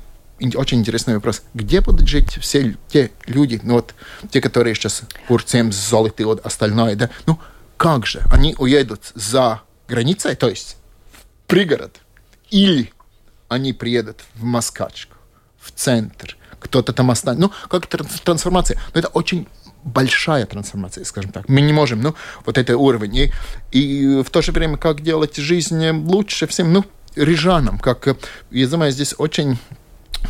очень 0.55 0.81
интересный 0.81 1.15
вопрос. 1.15 1.43
Где 1.55 1.81
будут 1.81 2.09
жить 2.09 2.39
все 2.41 2.75
те 2.89 3.11
люди, 3.27 3.61
ну 3.63 3.75
вот 3.75 3.95
те, 4.31 4.41
которые 4.41 4.75
сейчас 4.75 5.03
курцем, 5.29 5.73
золоты, 5.73 6.25
вот 6.25 6.45
остальное, 6.45 6.97
да? 6.97 7.11
Ну, 7.27 7.39
как 7.83 8.07
же? 8.07 8.23
Они 8.31 8.55
уедут 8.59 9.11
за 9.17 9.61
границей, 9.89 10.37
то 10.37 10.49
есть 10.49 10.77
в 11.11 11.49
пригород, 11.49 12.01
или 12.49 12.93
они 13.49 13.73
приедут 13.73 14.21
в 14.37 14.45
Москачку, 14.45 15.17
в 15.59 15.73
центр, 15.73 16.37
кто-то 16.61 16.93
там 16.93 17.11
останется. 17.11 17.49
Ну, 17.49 17.69
как 17.69 17.89
трансформация. 17.89 18.79
Но 18.95 19.01
это 19.01 19.09
очень 19.09 19.49
большая 19.83 20.47
трансформация, 20.47 21.05
скажем 21.05 21.33
так. 21.33 21.49
Мы 21.49 21.61
не 21.61 21.73
можем, 21.73 22.03
ну, 22.03 22.15
вот 22.47 22.57
это 22.57 22.77
уровень. 22.77 23.17
И, 23.17 23.33
и 23.73 24.23
в 24.23 24.31
то 24.31 24.43
же 24.43 24.53
время, 24.53 24.77
как 24.77 25.01
делать 25.01 25.37
жизнь 25.37 25.85
лучше 25.91 26.47
всем, 26.47 26.73
ну, 26.73 26.85
рижанам, 27.17 27.81
как, 27.81 28.07
я 28.53 28.69
думаю, 28.69 28.93
здесь 28.93 29.17
очень 29.19 29.59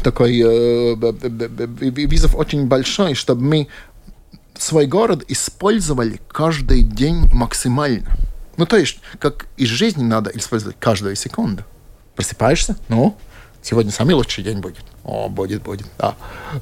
такой 0.03 0.41
э, 0.41 0.95
визов 0.95 2.35
очень 2.35 2.67
большой, 2.67 3.13
чтобы 3.13 3.43
мы 3.43 3.69
свой 4.59 4.87
город 4.87 5.25
использовали 5.29 6.21
каждый 6.29 6.83
день 6.83 7.29
максимально. 7.33 8.11
Ну, 8.57 8.67
то 8.67 8.77
есть, 8.77 9.01
как 9.19 9.47
из 9.57 9.69
жизни 9.69 10.03
надо 10.03 10.31
использовать 10.35 10.77
каждую 10.79 11.17
секунду. 11.17 11.65
Просыпаешься, 12.15 12.77
ну, 12.89 13.17
сегодня 13.63 13.91
самый 13.91 14.15
лучший 14.15 14.45
день 14.45 14.59
будет. 14.59 14.85
О, 15.05 15.29
будет, 15.29 15.63
будет, 15.63 15.87
да. 15.99 16.15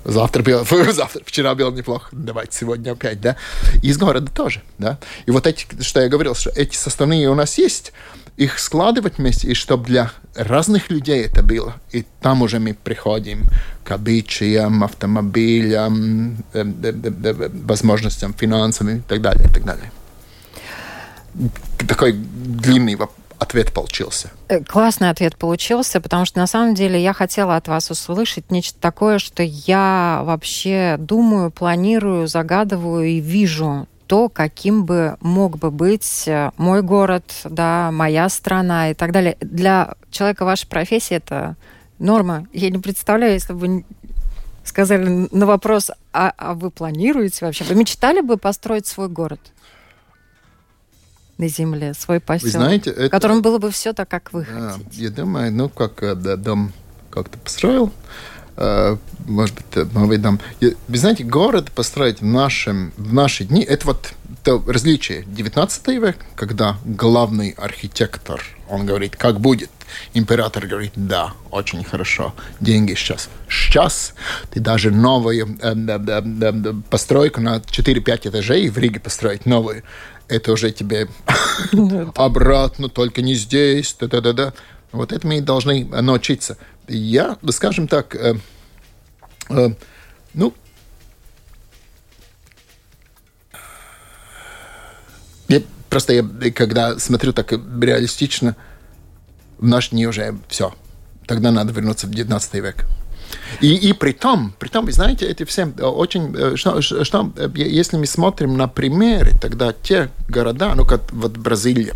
Завтра, 0.04 0.42
был, 0.42 0.64
завтра 0.92 1.22
вчера 1.24 1.54
было 1.54 1.70
неплохо, 1.70 2.08
давайте 2.12 2.56
сегодня 2.56 2.92
опять, 2.92 3.20
да. 3.20 3.36
Из 3.82 3.98
города 3.98 4.30
тоже, 4.32 4.62
да. 4.78 4.98
И 5.26 5.30
вот 5.30 5.46
эти, 5.46 5.66
что 5.82 6.00
я 6.00 6.08
говорил, 6.08 6.34
что 6.34 6.50
эти 6.50 6.76
составные 6.76 7.28
у 7.28 7.34
нас 7.34 7.58
есть, 7.58 7.92
их 8.40 8.58
складывать 8.58 9.18
вместе, 9.18 9.48
и 9.48 9.54
чтобы 9.54 9.84
для 9.84 10.10
разных 10.34 10.90
людей 10.90 11.26
это 11.26 11.42
было. 11.42 11.74
И 11.92 12.06
там 12.22 12.40
уже 12.40 12.58
мы 12.58 12.72
приходим 12.72 13.44
к 13.84 13.90
обычаям, 13.92 14.82
автомобилям, 14.82 16.38
э, 16.54 16.64
э, 16.82 16.92
э, 17.24 17.50
возможностям 17.66 18.32
финансовым 18.32 18.98
и 18.98 19.00
так 19.00 19.20
далее, 19.20 19.46
и 19.46 19.52
так 19.52 19.64
далее. 19.64 19.92
Такой 21.86 22.12
длинный 22.12 22.96
ответ 23.38 23.74
получился. 23.74 24.30
Классный 24.66 25.10
ответ 25.10 25.36
получился, 25.36 26.00
потому 26.00 26.24
что 26.24 26.38
на 26.38 26.46
самом 26.46 26.74
деле 26.74 27.02
я 27.02 27.12
хотела 27.12 27.56
от 27.56 27.68
вас 27.68 27.90
услышать 27.90 28.50
нечто 28.50 28.78
такое, 28.80 29.18
что 29.18 29.42
я 29.42 30.22
вообще 30.24 30.96
думаю, 30.98 31.50
планирую, 31.50 32.26
загадываю 32.26 33.06
и 33.06 33.20
вижу 33.20 33.86
то, 34.10 34.28
каким 34.28 34.86
бы 34.86 35.16
мог 35.20 35.56
бы 35.56 35.70
быть 35.70 36.24
э, 36.26 36.50
мой 36.56 36.82
город, 36.82 37.22
да, 37.44 37.92
моя 37.92 38.28
страна 38.28 38.90
и 38.90 38.94
так 38.94 39.12
далее. 39.12 39.36
Для 39.40 39.94
человека 40.10 40.44
вашей 40.44 40.66
профессии 40.66 41.14
это 41.14 41.54
норма. 42.00 42.48
Я 42.52 42.70
не 42.70 42.78
представляю, 42.78 43.34
если 43.34 43.52
бы 43.52 43.84
сказали 44.64 45.28
на 45.30 45.46
вопрос, 45.46 45.92
а, 46.12 46.34
а 46.36 46.54
вы 46.54 46.72
планируете 46.72 47.44
вообще? 47.44 47.62
Вы 47.62 47.76
мечтали 47.76 48.20
бы 48.20 48.36
построить 48.36 48.88
свой 48.88 49.08
город? 49.08 49.40
на 51.38 51.48
земле, 51.48 51.94
свой 51.94 52.20
поселок, 52.20 52.52
вы 52.52 52.60
знаете, 52.60 52.90
это... 52.90 53.06
в 53.06 53.10
котором 53.10 53.40
было 53.40 53.58
бы 53.58 53.70
все 53.70 53.94
так, 53.94 54.08
как 54.08 54.32
вы 54.32 54.44
да, 54.44 54.72
хотите. 54.72 55.04
Я 55.04 55.10
думаю, 55.10 55.50
ну, 55.50 55.70
как 55.70 56.02
э, 56.02 56.14
да, 56.14 56.36
дом 56.36 56.72
как-то 57.10 57.38
построил, 57.38 57.92
может 59.26 59.54
быть, 59.54 59.92
новый 59.94 60.18
дом. 60.18 60.38
Вы 60.60 60.98
знаете, 60.98 61.24
город 61.24 61.70
построить 61.72 62.20
в, 62.20 62.24
нашем, 62.24 62.92
в 62.96 63.12
наши 63.12 63.44
дни, 63.44 63.62
это 63.62 63.86
вот 63.86 64.12
то 64.44 64.62
различие. 64.66 65.24
19 65.26 65.88
век, 65.88 66.16
когда 66.34 66.76
главный 66.84 67.50
архитектор, 67.50 68.42
он 68.68 68.86
говорит, 68.86 69.16
как 69.16 69.40
будет. 69.40 69.70
Император 70.14 70.66
говорит, 70.66 70.92
да, 70.94 71.32
очень 71.50 71.84
хорошо, 71.84 72.34
деньги 72.60 72.94
сейчас. 72.94 73.28
Сейчас 73.48 74.14
ты 74.50 74.60
даже 74.60 74.90
новую 74.90 75.58
э, 75.60 75.74
э, 75.74 76.22
э, 76.42 76.72
постройку 76.88 77.40
на 77.40 77.58
4-5 77.58 78.28
этажей 78.28 78.68
в 78.68 78.78
Риге 78.78 79.00
построить 79.00 79.46
новую, 79.46 79.82
это 80.28 80.52
уже 80.52 80.70
тебе 80.70 81.08
обратно, 82.14 82.88
только 82.88 83.20
не 83.20 83.34
здесь, 83.34 83.96
да-да-да-да. 83.98 84.52
Вот 84.92 85.12
это 85.12 85.26
мы 85.26 85.38
и 85.38 85.40
должны 85.40 85.84
научиться. 85.84 86.56
Я, 86.92 87.38
скажем 87.50 87.86
так, 87.86 88.16
э, 88.16 88.34
э, 89.48 89.68
ну, 90.34 90.52
я, 95.46 95.62
просто 95.88 96.14
я, 96.14 96.50
когда 96.50 96.98
смотрю 96.98 97.32
так 97.32 97.52
реалистично, 97.52 98.56
в 99.58 99.66
наш 99.66 99.90
дни 99.90 100.04
уже 100.04 100.36
все. 100.48 100.74
Тогда 101.28 101.52
надо 101.52 101.72
вернуться 101.72 102.08
в 102.08 102.10
19 102.10 102.54
век. 102.54 102.86
И, 103.60 103.72
и 103.72 103.92
при 103.92 104.10
том, 104.10 104.52
при 104.58 104.68
том, 104.68 104.84
вы 104.84 104.90
знаете, 104.90 105.26
эти 105.26 105.44
все 105.44 105.66
очень... 105.66 106.34
Э, 106.36 106.56
что, 106.56 106.82
что, 106.82 107.32
если 107.54 107.98
мы 107.98 108.06
смотрим 108.06 108.56
на 108.56 108.66
примеры, 108.66 109.30
тогда 109.40 109.72
те 109.72 110.10
города, 110.28 110.74
ну, 110.74 110.84
как 110.84 111.12
вот 111.12 111.36
Бразилия, 111.36 111.94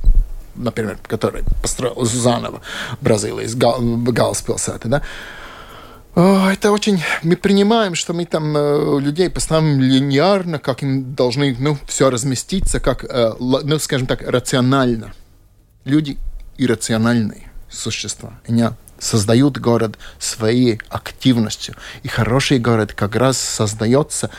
например, 0.54 0.98
который 1.06 1.44
построил 1.62 2.04
заново 2.04 2.60
Бразилия 3.00 3.44
из 3.44 3.54
Гал, 3.54 3.80
Галспилсета, 3.80 4.88
да, 4.88 5.02
это 6.16 6.70
очень... 6.70 7.02
Мы 7.24 7.36
принимаем, 7.36 7.96
что 7.96 8.12
мы 8.12 8.24
там 8.24 8.56
э, 8.56 9.00
людей 9.00 9.28
поставим 9.28 9.80
линейно, 9.80 10.60
как 10.60 10.82
им 10.82 11.12
должны, 11.14 11.56
ну, 11.58 11.76
все 11.88 12.08
разместиться, 12.08 12.78
как, 12.78 13.04
э, 13.04 13.32
ну, 13.40 13.78
скажем 13.80 14.06
так, 14.06 14.22
рационально. 14.22 15.12
Люди 15.84 16.16
иррациональные 16.56 17.50
существа. 17.68 18.34
Они 18.46 18.62
создают 18.98 19.58
город 19.58 19.98
своей 20.18 20.80
активностью. 20.88 21.74
И 22.02 22.08
хороший 22.08 22.58
город 22.58 22.92
как 22.92 23.16
раз 23.16 23.38
создается 23.38 24.30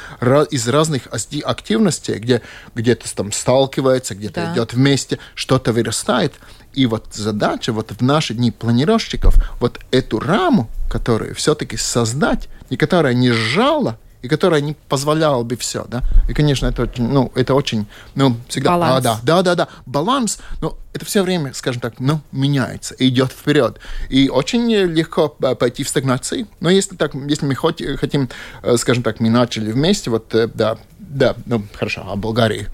из 0.52 0.68
разных 0.68 1.04
активностей, 1.44 2.16
где 2.16 2.42
где-то 2.74 3.14
там 3.16 3.32
сталкивается, 3.32 4.16
где-то 4.16 4.46
да. 4.46 4.54
идет 4.54 4.74
вместе, 4.74 5.20
что-то 5.34 5.74
вырастает. 5.74 6.34
И 6.74 6.86
вот 6.88 7.08
задача 7.14 7.72
вот 7.72 7.92
в 7.92 8.02
наши 8.02 8.34
дни 8.34 8.52
планировщиков 8.52 9.36
вот 9.60 9.80
эту 9.92 10.20
раму, 10.20 10.70
которую 10.90 11.34
все-таки 11.36 11.78
создать, 11.78 12.50
и 12.70 12.78
которая 12.78 13.14
не 13.14 13.32
сжала, 13.32 13.98
и 14.26 14.28
которая 14.28 14.60
не 14.60 14.74
позволяла 14.90 15.44
бы 15.44 15.56
все, 15.56 15.86
да. 15.88 16.02
И, 16.28 16.34
конечно, 16.34 16.66
это, 16.66 16.90
ну, 16.98 17.32
это 17.36 17.54
очень, 17.54 17.86
ну, 18.16 18.36
всегда... 18.48 18.72
Баланс. 18.72 18.98
А, 18.98 19.02
да, 19.02 19.20
да, 19.22 19.42
да, 19.44 19.56
да, 19.56 19.68
баланс, 19.86 20.40
но 20.62 20.76
это 20.94 21.06
все 21.06 21.22
время, 21.22 21.54
скажем 21.54 21.80
так, 21.80 22.00
ну, 22.00 22.22
меняется, 22.32 22.96
идет 22.98 23.32
вперед. 23.32 23.80
И 24.10 24.30
очень 24.30 24.68
легко 24.72 25.36
э, 25.44 25.54
пойти 25.54 25.84
в 25.84 25.90
стагнации, 25.90 26.48
но 26.60 26.72
если 26.72 26.96
так, 26.96 27.14
если 27.14 27.46
мы 27.46 27.54
хоть, 27.54 27.84
хотим, 28.00 28.30
э, 28.64 28.78
скажем 28.78 29.04
так, 29.04 29.20
мы 29.20 29.30
начали 29.30 29.72
вместе, 29.72 30.10
вот, 30.10 30.34
э, 30.34 30.48
да, 30.52 30.78
да, 30.98 31.36
ну, 31.46 31.64
хорошо, 31.74 32.04
а 32.10 32.16
Болгарии, 32.16 32.68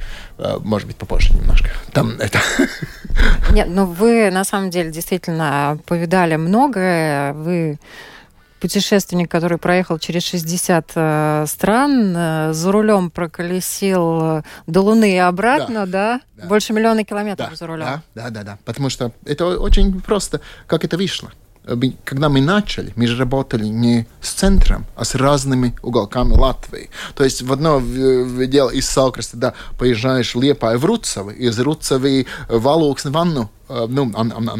может 0.59 0.87
быть, 0.87 0.95
попозже 0.95 1.33
немножко. 1.33 1.69
Там 1.91 2.11
это... 2.17 2.39
Нет, 3.51 3.67
ну 3.69 3.85
вы, 3.85 4.31
на 4.31 4.45
самом 4.45 4.69
деле, 4.69 4.89
действительно 4.89 5.77
повидали 5.85 6.37
многое, 6.37 7.33
вы 7.33 7.77
путешественник, 8.61 9.29
который 9.29 9.57
проехал 9.57 9.99
через 9.99 10.23
60 10.23 10.91
э, 10.95 11.45
стран, 11.47 12.13
э, 12.15 12.53
за 12.53 12.71
рулем 12.71 13.09
проколесил 13.09 14.37
э, 14.37 14.43
до 14.67 14.81
Луны 14.81 15.15
и 15.15 15.17
обратно, 15.17 15.85
да? 15.87 16.21
да? 16.35 16.43
да. 16.43 16.47
Больше 16.47 16.71
миллиона 16.71 17.03
километров 17.03 17.49
да, 17.49 17.55
за 17.55 17.67
рулем. 17.67 17.85
Да, 17.85 18.03
да, 18.15 18.29
да, 18.29 18.43
да. 18.43 18.57
Потому 18.63 18.89
что 18.89 19.11
это 19.25 19.59
очень 19.59 19.99
просто, 19.99 20.39
как 20.67 20.85
это 20.85 20.95
вышло 20.95 21.31
когда 22.05 22.29
мы 22.29 22.41
начали, 22.41 22.91
мы 22.95 23.05
же 23.07 23.17
работали 23.17 23.65
не 23.65 24.07
с 24.19 24.31
центром, 24.31 24.85
а 24.95 25.05
с 25.05 25.13
разными 25.15 25.75
уголками 25.83 26.33
Латвии. 26.33 26.89
То 27.15 27.23
есть 27.23 27.43
в 27.43 27.53
одно 27.53 27.79
дело 27.79 28.71
из 28.71 28.89
Салкраста, 28.89 29.37
да, 29.37 29.53
поезжаешь 29.77 30.33
Лепа 30.33 30.75
в 30.77 30.85
Руцево, 30.85 31.29
из 31.29 31.59
Руцевы 31.59 32.25
в 32.49 32.67
Алуксн, 32.67 33.11
Ванну, 33.11 33.51
э, 33.69 33.85
ну, 33.87 34.11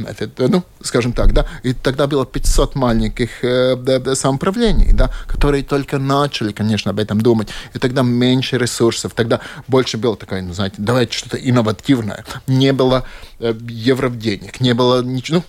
это, 0.07 0.29
ну, 0.47 0.63
скажем 0.81 1.13
так, 1.13 1.33
да, 1.33 1.47
и 1.63 1.73
тогда 1.73 2.05
было 2.05 2.23
500 2.23 2.75
маленьких 2.75 3.43
э, 3.43 4.15
самоуправлений, 4.15 4.93
да, 4.93 5.11
которые 5.27 5.63
только 5.63 5.97
начали, 5.97 6.51
конечно, 6.51 6.91
об 6.91 6.99
этом 6.99 7.19
думать, 7.19 7.49
и 7.73 7.79
тогда 7.79 8.03
меньше 8.03 8.59
ресурсов, 8.59 9.13
тогда 9.15 9.39
больше 9.67 9.97
было 9.97 10.15
такое, 10.15 10.43
ну, 10.43 10.53
знаете, 10.53 10.75
давайте 10.77 11.17
что-то 11.17 11.37
инновативное. 11.37 12.25
Не 12.45 12.73
было 12.73 13.05
э, 13.39 13.55
евро 13.67 14.09
денег, 14.09 14.61
не 14.61 14.73
было 14.73 15.01
ничего, 15.01 15.39
ну, 15.39 15.43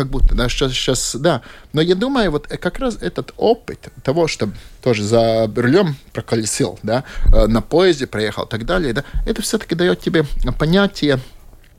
как 0.00 0.08
будто, 0.08 0.34
да, 0.34 0.48
сейчас, 0.48 0.72
сейчас, 0.72 1.14
да. 1.14 1.42
Но 1.74 1.82
я 1.82 1.94
думаю, 1.94 2.30
вот 2.30 2.46
как 2.46 2.78
раз 2.78 2.96
этот 3.02 3.34
опыт 3.36 3.92
того, 4.02 4.28
что 4.28 4.48
тоже 4.82 5.04
за 5.04 5.46
рулем 5.54 5.94
проколесил, 6.14 6.78
да, 6.82 7.04
э, 7.26 7.46
на 7.46 7.60
поезде 7.60 8.06
проехал 8.06 8.44
и 8.44 8.48
так 8.48 8.64
далее, 8.64 8.94
да, 8.94 9.04
это 9.26 9.42
все-таки 9.42 9.74
дает 9.74 10.00
тебе 10.00 10.24
понятие, 10.58 11.20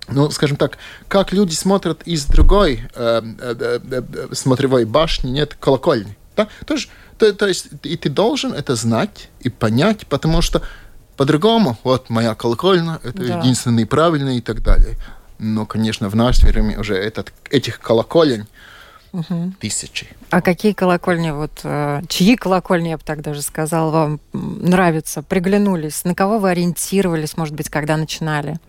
ну, 0.07 0.29
скажем 0.29 0.55
так, 0.55 0.77
как 1.07 1.33
люди 1.33 1.55
смотрят 1.55 2.03
из 2.03 2.25
другой 2.25 2.87
э, 2.93 3.21
э, 3.39 3.55
э, 3.59 3.79
э 3.91 4.27
смотревой 4.33 4.85
башни, 4.85 5.31
нет, 5.31 5.57
колокольни. 5.59 6.15
Да? 6.37 6.47
Тоже, 6.67 6.89
то, 7.17 7.33
то 7.33 7.47
есть 7.47 7.69
и 7.81 7.97
ты 7.97 8.09
должен 8.09 8.53
это 8.53 8.75
знать 8.75 9.29
и 9.39 9.49
понять, 9.49 10.05
потому 10.05 10.43
что 10.43 10.61
по-другому, 11.17 11.75
вот 11.83 12.11
моя 12.11 12.35
колокольня, 12.35 12.99
это 13.03 13.17
да. 13.17 13.39
единственный 13.39 13.87
правильный 13.87 14.37
и 14.37 14.41
так 14.41 14.61
далее 14.61 14.95
но, 15.41 15.65
конечно, 15.65 16.07
в 16.07 16.15
наше 16.15 16.45
время 16.45 16.79
уже 16.79 16.95
этот, 16.95 17.33
этих 17.49 17.79
колоколен 17.79 18.47
угу. 19.11 19.53
тысячи. 19.59 20.07
А 20.29 20.41
какие 20.41 20.73
колокольни, 20.73 21.31
вот 21.31 21.51
э, 21.63 22.01
чьи 22.07 22.35
колокольни, 22.35 22.89
я 22.89 22.97
бы 22.97 23.03
так 23.03 23.21
даже 23.21 23.41
сказала, 23.41 23.89
вам 23.91 24.19
нравятся, 24.33 25.23
приглянулись? 25.23 26.03
На 26.05 26.15
кого 26.15 26.37
вы 26.37 26.51
ориентировались, 26.51 27.37
может 27.37 27.55
быть, 27.55 27.69
когда 27.69 27.97
начинали? 27.97 28.59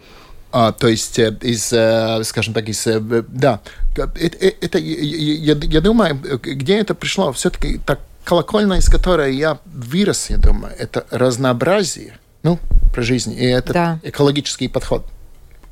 А, 0.51 0.73
то 0.73 0.89
есть 0.89 1.19
э, 1.19 1.37
из, 1.43 1.73
э, 1.73 2.25
скажем 2.25 2.55
так, 2.55 2.69
из, 2.69 2.85
да, 3.29 3.61
это, 3.97 4.39
это 4.47 4.79
я, 4.79 5.55
я 5.55 5.81
думаю, 5.83 6.19
где 6.43 6.79
это 6.79 6.95
пришло, 6.95 7.33
все-таки 7.33 7.79
так 7.85 8.01
колокольня, 8.25 8.77
из 8.77 8.89
которой 8.89 9.37
я 9.37 9.59
вырос, 9.67 10.31
я 10.31 10.39
думаю, 10.39 10.73
это 10.79 11.07
разнообразие, 11.11 12.19
ну, 12.43 12.59
про 12.95 13.03
жизнь, 13.03 13.35
и 13.35 13.45
это 13.45 13.73
да. 13.73 14.01
экологический 14.03 14.69
подход 14.69 15.07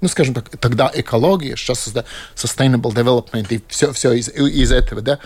ну, 0.01 0.09
скажем 0.09 0.35
так, 0.35 0.49
тогда 0.59 0.91
экология, 0.95 1.57
сейчас 1.57 1.93
sustainable 2.35 2.93
development, 2.95 3.47
и 3.51 3.63
все, 3.69 3.93
все 3.93 4.13
из, 4.13 4.29
из 4.29 4.73
этого, 4.73 5.03
да. 5.03 5.19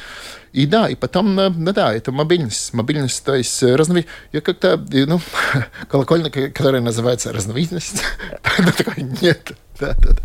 И 0.55 0.67
да, 0.67 0.89
и 0.89 0.95
потом, 0.95 1.39
э, 1.41 1.49
ну 1.49 1.73
да, 1.73 1.93
это 1.93 2.13
мобильность. 2.13 2.73
Мобильность, 2.75 3.25
то 3.25 3.35
есть 3.35 3.61
э, 3.65 3.75
разновид... 3.75 4.07
Я 4.31 4.41
как-то, 4.41 4.81
ну, 4.89 5.21
колокольня, 5.89 6.31
которая 6.31 6.81
называется 6.81 7.33
разновидность, 7.33 8.03
такой 8.77 9.03
нет. 9.21 9.53
Да, 9.81 9.93
да, 9.99 10.11
да. 10.11 10.23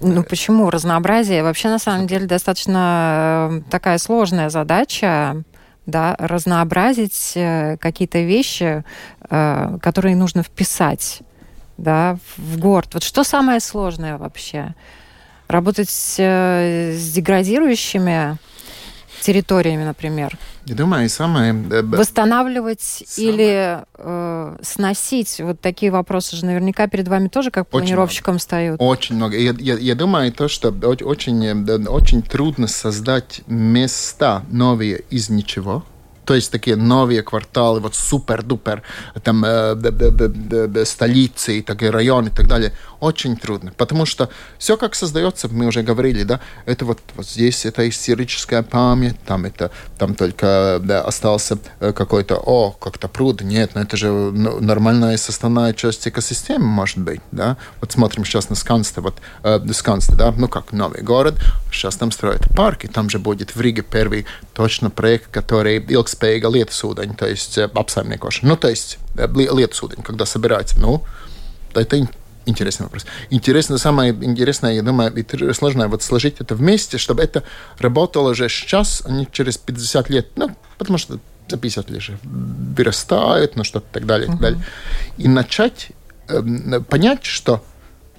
Ну 0.00 0.24
почему 0.24 0.70
разнообразие? 0.70 1.44
Вообще 1.44 1.68
на 1.68 1.78
самом 1.78 2.08
деле 2.08 2.26
достаточно 2.26 3.48
э, 3.48 3.70
такая 3.70 3.98
сложная 3.98 4.50
задача, 4.50 5.44
да, 5.86 6.16
разнообразить 6.18 7.30
какие-то 7.78 8.18
вещи, 8.18 8.82
которые 9.22 10.16
нужно 10.16 10.42
вписать 10.42 11.22
да, 11.78 12.18
в 12.36 12.58
город. 12.58 12.88
Вот 12.94 13.02
что 13.02 13.24
самое 13.24 13.60
сложное 13.60 14.18
вообще? 14.18 14.74
Работать 15.48 15.90
с, 15.90 16.16
э, 16.18 16.96
деградирующими 17.14 18.38
территориями, 19.22 19.84
например? 19.84 20.36
Я 20.64 20.74
думаю, 20.74 21.08
самое... 21.08 21.52
Э, 21.70 21.82
Восстанавливать 21.82 22.80
самое... 22.80 23.32
или 23.32 23.84
э, 23.94 24.56
сносить? 24.62 25.40
Вот 25.40 25.60
такие 25.60 25.92
вопросы 25.92 26.36
же 26.36 26.46
наверняка 26.46 26.88
перед 26.88 27.08
вами 27.08 27.28
тоже 27.28 27.50
как 27.50 27.68
планировщиком 27.68 28.38
встают. 28.38 28.80
Очень 28.80 29.16
много. 29.16 29.36
Я, 29.38 29.54
я, 29.58 29.74
я 29.74 29.94
думаю, 29.94 30.32
то, 30.32 30.48
что 30.48 30.70
очень, 30.70 31.88
очень 31.88 32.22
трудно 32.22 32.66
создать 32.66 33.42
места 33.46 34.42
новые 34.50 35.04
из 35.10 35.30
ничего 35.30 35.84
То 36.26 36.34
есть 36.34 36.50
такие 36.50 36.76
новые 36.76 37.22
кварталы, 37.22 37.78
вот 37.78 37.94
супер-дупер, 37.94 38.82
там 39.22 39.44
э, 39.44 40.84
столицы, 40.84 41.62
такие 41.62 41.90
районы 41.92 42.28
и 42.28 42.32
так 42.32 42.48
далее, 42.48 42.72
очень 42.98 43.36
трудно. 43.36 43.72
Потому 43.76 44.06
что 44.06 44.28
все 44.58 44.76
как 44.76 44.96
создается, 44.96 45.48
мы 45.48 45.66
уже 45.66 45.82
говорили, 45.82 46.24
да, 46.24 46.40
это 46.64 46.84
вот, 46.84 46.98
вот 47.14 47.26
здесь 47.26 47.64
это 47.64 47.88
историческая 47.88 48.62
память, 48.64 49.16
там 49.24 49.44
это, 49.44 49.70
там 49.98 50.14
только 50.16 50.80
да, 50.82 51.02
остался 51.02 51.58
э, 51.78 51.92
какой-то, 51.92 52.36
о, 52.36 52.72
как-то 52.72 53.06
пруд, 53.06 53.42
нет, 53.42 53.70
ну 53.74 53.82
это 53.82 53.96
же 53.96 54.10
ну, 54.10 54.60
нормальная 54.60 55.16
составная 55.18 55.74
часть 55.74 56.08
экосистемы, 56.08 56.64
может 56.64 56.98
быть, 56.98 57.20
да. 57.30 57.56
Вот 57.80 57.92
смотрим 57.92 58.24
сейчас 58.24 58.50
на 58.50 58.56
Скансте, 58.56 59.00
вот 59.00 59.14
э, 59.44 59.60
Скансте, 59.72 60.16
да, 60.16 60.32
ну 60.36 60.48
как 60.48 60.72
новый 60.72 61.02
город, 61.02 61.36
сейчас 61.70 61.94
там 61.94 62.10
строят 62.10 62.48
парки, 62.56 62.88
там 62.88 63.10
же 63.10 63.20
будет 63.20 63.54
в 63.54 63.60
Риге 63.60 63.82
первый 63.82 64.26
точно 64.56 64.88
проект, 64.88 65.28
который 65.30 65.76
ilgspējīga 65.84 66.48
lietusūdeņa, 66.48 67.14
то 67.20 67.28
есть 67.28 67.58
э, 67.58 67.68
apsaimniekošana. 67.68 68.48
Ну, 68.48 68.56
то 68.56 68.68
есть 68.68 68.98
э, 69.16 69.28
lietusūdeņi, 69.28 70.02
когда 70.02 70.24
собирается. 70.24 70.80
Ну, 70.80 71.02
это 71.74 72.08
интересный 72.46 72.84
вопрос. 72.84 73.04
Интересно, 73.28 73.76
самое 73.76 74.12
интересное, 74.12 74.72
я 74.72 74.82
думаю, 74.82 75.12
и 75.12 75.52
сложное 75.52 75.88
вот 75.88 76.02
сложить 76.02 76.40
это 76.40 76.54
вместе, 76.54 76.96
чтобы 76.96 77.22
это 77.22 77.42
работало 77.78 78.30
уже 78.30 78.48
сейчас, 78.48 79.02
а 79.04 79.10
не 79.10 79.28
через 79.30 79.58
50 79.58 80.08
лет. 80.10 80.28
Ну, 80.36 80.56
потому 80.78 80.96
что 80.96 81.18
за 81.50 81.58
50 81.58 81.90
лет 81.90 82.00
же 82.00 82.18
вырастают, 82.24 83.56
ну, 83.56 83.64
что-то 83.64 83.86
так 83.92 84.06
далее, 84.06 84.26
так 84.26 84.40
далее. 84.40 84.64
И 85.18 85.28
начать 85.28 85.88
э, 86.28 86.80
понять, 86.88 87.26
что 87.26 87.62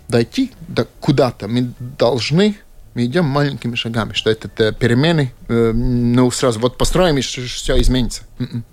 дойти 0.08 0.52
до 0.68 0.86
куда-то 1.00 1.48
мы 1.48 1.74
должны 1.80 2.58
мы 2.98 3.06
идем 3.06 3.26
маленькими 3.26 3.76
шагами, 3.76 4.14
что 4.14 4.32
это, 4.32 4.48
это 4.48 4.72
перемены, 4.72 5.32
э, 5.50 5.72
ну, 5.72 6.32
сразу 6.32 6.60
вот 6.60 6.80
построим, 6.80 7.20
и 7.20 7.22
все 7.22 7.80
изменится. 7.80 8.24
Mm-mm. 8.40 8.64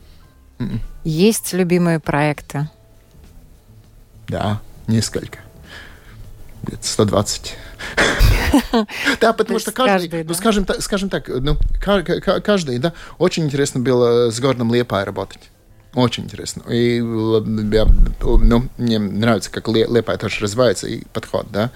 Mm-mm. 0.60 0.78
Есть 1.04 1.52
любимые 1.52 2.00
проекты? 2.00 2.70
Да, 4.26 4.62
несколько. 4.86 5.40
Где-то 6.62 6.86
120. 6.86 7.56
Да, 9.20 9.34
потому 9.34 9.58
что 9.58 9.72
каждый, 9.72 10.24
ну, 10.24 10.32
скажем, 10.32 10.64
скажем 10.78 11.10
так, 11.10 11.28
ну, 11.28 11.58
каждый, 11.82 12.78
да, 12.78 12.94
очень 13.18 13.44
интересно 13.44 13.80
было 13.80 14.30
с 14.30 14.40
городом 14.40 14.72
Лепай 14.72 15.04
работать. 15.04 15.50
Очень 15.94 16.24
интересно. 16.24 16.62
И 16.70 17.00
ну, 17.00 18.68
мне 18.78 18.98
нравится, 18.98 19.50
как 19.50 19.68
Лепа 19.68 20.16
тоже 20.16 20.40
развивается, 20.40 20.88
и 20.88 21.04
подход, 21.12 21.46
да. 21.50 21.70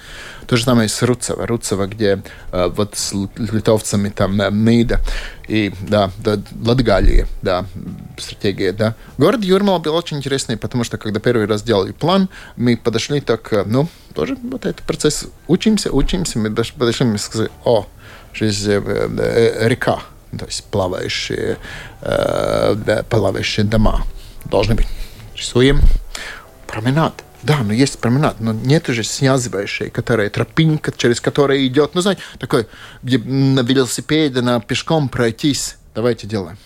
То 0.48 0.56
же 0.56 0.64
самое 0.64 0.88
с 0.88 1.00
Руцева. 1.02 1.46
Руцева, 1.46 1.86
где 1.86 2.20
э, 2.50 2.68
вот 2.68 2.96
с 2.96 3.12
литовцами 3.36 4.08
там 4.08 4.40
э, 4.40 4.50
Нида 4.50 5.00
и, 5.46 5.72
да, 5.88 6.10
да 6.18 6.40
Латгалия, 6.64 7.28
да, 7.42 7.64
стратегия, 8.18 8.72
да. 8.72 8.96
Город 9.18 9.44
Юрмала 9.44 9.78
был 9.78 9.94
очень 9.94 10.16
интересный, 10.16 10.56
потому 10.56 10.82
что, 10.82 10.98
когда 10.98 11.20
первый 11.20 11.46
раз 11.46 11.62
делали 11.62 11.92
план, 11.92 12.28
мы 12.56 12.76
подошли 12.76 13.20
так, 13.20 13.52
э, 13.52 13.62
ну, 13.66 13.88
тоже 14.14 14.36
вот 14.42 14.66
этот 14.66 14.82
процесс, 14.82 15.26
учимся, 15.46 15.92
учимся, 15.92 16.40
мы 16.40 16.50
подошли, 16.50 17.06
мы 17.06 17.18
сказали, 17.18 17.50
о, 17.64 17.86
жизнь 18.32 18.70
э, 18.72 18.80
э, 18.84 19.68
река, 19.68 20.00
то 20.36 20.46
есть 20.46 20.64
плавающие, 20.64 21.58
э, 22.02 23.02
плавающие 23.08 23.64
дома 23.64 24.02
должны 24.44 24.74
быть. 24.74 24.86
Рисуем 25.34 25.80
променад. 26.66 27.24
Да, 27.42 27.58
но 27.62 27.72
есть 27.72 28.00
променад, 28.00 28.40
но 28.40 28.52
нет 28.52 28.88
уже 28.88 29.04
связывающей, 29.04 29.90
которая 29.90 30.28
тропинка, 30.28 30.92
через 30.92 31.20
которую 31.20 31.64
идет, 31.66 31.94
ну, 31.94 32.00
знаете, 32.00 32.20
такой, 32.38 32.66
где 33.02 33.18
на 33.18 33.60
велосипеде, 33.60 34.40
на 34.40 34.60
пешком 34.60 35.08
пройтись. 35.08 35.76
Давайте 35.94 36.26
делаем. 36.26 36.58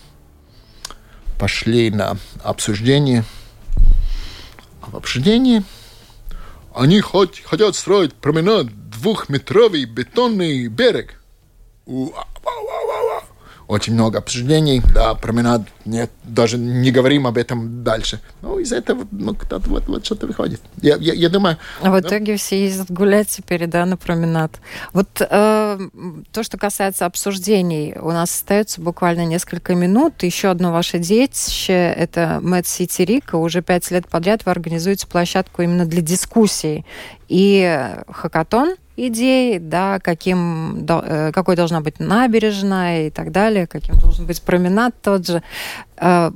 Пошли 1.39 1.91
на 1.91 2.17
обсуждение. 2.43 3.25
А 4.81 4.91
в 4.91 4.97
обсуждении 4.97 5.63
они 6.75 7.01
хоть, 7.01 7.43
хотят 7.45 7.77
строить 7.77 8.15
променад 8.15 8.67
двухметровый 8.91 9.85
бетонный 9.85 10.69
берег. 10.69 11.21
У, 11.85 12.11
а, 12.17 12.27
очень 13.69 13.95
много 13.95 14.19
обсуждений, 14.19 14.83
да, 14.95 15.15
променад, 15.15 15.63
нет, 15.85 16.11
даже 16.25 16.59
не 16.59 16.91
говорим 16.91 17.27
об 17.27 17.39
этом 17.39 17.83
дальше. 17.83 18.21
Ну, 18.43 18.59
из 18.59 18.73
этого 18.73 19.07
ну, 19.11 19.37
вот, 19.49 19.87
вот 19.89 20.05
что-то 20.05 20.27
выходит. 20.27 20.61
Я, 20.81 20.97
я, 20.97 21.13
я 21.15 21.29
думаю... 21.29 21.59
А 21.81 21.91
в 21.91 22.01
итоге 22.01 22.33
да? 22.33 22.39
все 22.39 22.65
ездят 22.65 22.91
гулять 22.91 23.29
теперь, 23.29 23.67
да, 23.67 23.85
на 23.87 23.97
променад. 23.97 24.61
Вот 24.93 25.09
э, 25.21 25.79
то, 26.33 26.43
что 26.43 26.59
касается 26.59 27.07
обсуждений, 27.07 27.95
у 28.01 28.11
нас 28.11 28.31
остается 28.31 28.81
буквально 28.81 29.25
несколько 29.25 29.75
минут. 29.75 30.23
Еще 30.23 30.49
одно 30.49 30.73
ваше 30.73 30.99
детище, 30.99 31.73
это 31.73 32.41
Mad 32.43 32.65
City 32.65 33.05
Рика. 33.05 33.37
Уже 33.37 33.63
пять 33.63 33.91
лет 33.91 34.09
подряд 34.09 34.45
вы 34.45 34.53
организуете 34.53 35.07
площадку 35.07 35.63
именно 35.63 35.87
для 35.87 36.03
дискуссий. 36.03 36.85
И 37.29 37.97
хакатон 38.09 38.77
идей, 38.97 39.59
да, 39.59 39.99
каким, 40.01 40.85
э, 40.87 41.33
какой 41.33 41.57
должна 41.57 41.81
быть 41.81 41.99
набережная 41.99 43.07
и 43.07 43.11
так 43.11 43.33
далее, 43.33 43.67
каким 43.67 43.97
должен 43.97 44.27
быть 44.27 44.43
променад 44.43 44.95
тот 45.01 45.27
же. 45.27 45.43
Э, 45.97 46.31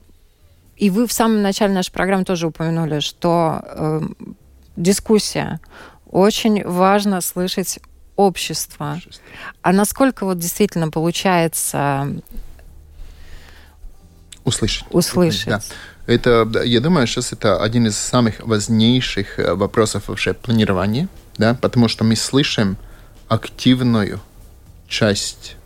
и 0.76 0.90
вы 0.90 1.06
в 1.06 1.12
самом 1.12 1.42
начале 1.42 1.72
нашей 1.72 1.92
программы 1.92 2.24
тоже 2.24 2.46
упомянули, 2.46 3.00
что 3.00 3.62
э, 3.64 4.00
дискуссия. 4.76 5.60
Очень 6.10 6.64
важно 6.64 7.20
слышать 7.20 7.78
общество. 8.16 8.98
А 9.62 9.72
насколько 9.72 10.24
вот 10.24 10.38
действительно 10.38 10.90
получается 10.90 12.08
услышать? 14.44 14.86
Услышать. 14.90 15.48
Да. 15.48 15.60
Это, 16.06 16.48
я 16.64 16.80
думаю, 16.80 17.06
сейчас 17.06 17.32
это 17.32 17.60
один 17.60 17.88
из 17.88 17.98
самых 17.98 18.40
важнейших 18.40 19.38
вопросов 19.38 20.08
вообще 20.08 20.34
планирования 20.34 21.08
да, 21.38 21.54
потому 21.54 21.88
что 21.88 22.04
мы 22.04 22.16
слышим 22.16 22.76
активную 23.28 24.20
часть, 24.88 25.56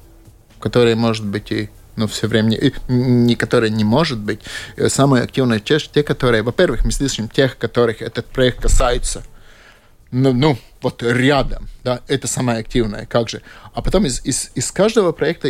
которая 0.60 0.96
может 0.96 1.26
быть 1.26 1.52
и 1.52 1.70
но 1.96 2.06
все 2.06 2.28
время, 2.28 2.56
не 2.88 3.34
которая 3.34 3.68
не 3.68 3.84
может 3.84 4.18
быть. 4.18 4.40
Э, 4.76 4.88
самая 4.88 5.24
активная 5.24 5.60
часть, 5.60 5.92
те, 5.92 6.02
которые, 6.02 6.42
во-первых, 6.42 6.84
мы 6.84 6.92
слышим 6.92 7.28
тех, 7.28 7.58
которых 7.58 8.00
этот 8.00 8.26
проект 8.26 8.62
касается, 8.62 9.22
ну, 10.10 10.32
ну 10.32 10.58
вот 10.80 11.02
рядом, 11.02 11.68
да, 11.84 12.00
это 12.08 12.26
самое 12.26 12.60
активное, 12.60 13.06
как 13.06 13.28
же. 13.28 13.42
А 13.74 13.82
потом 13.82 14.06
из, 14.06 14.24
из, 14.24 14.50
из 14.54 14.72
каждого 14.72 15.12
проекта 15.12 15.48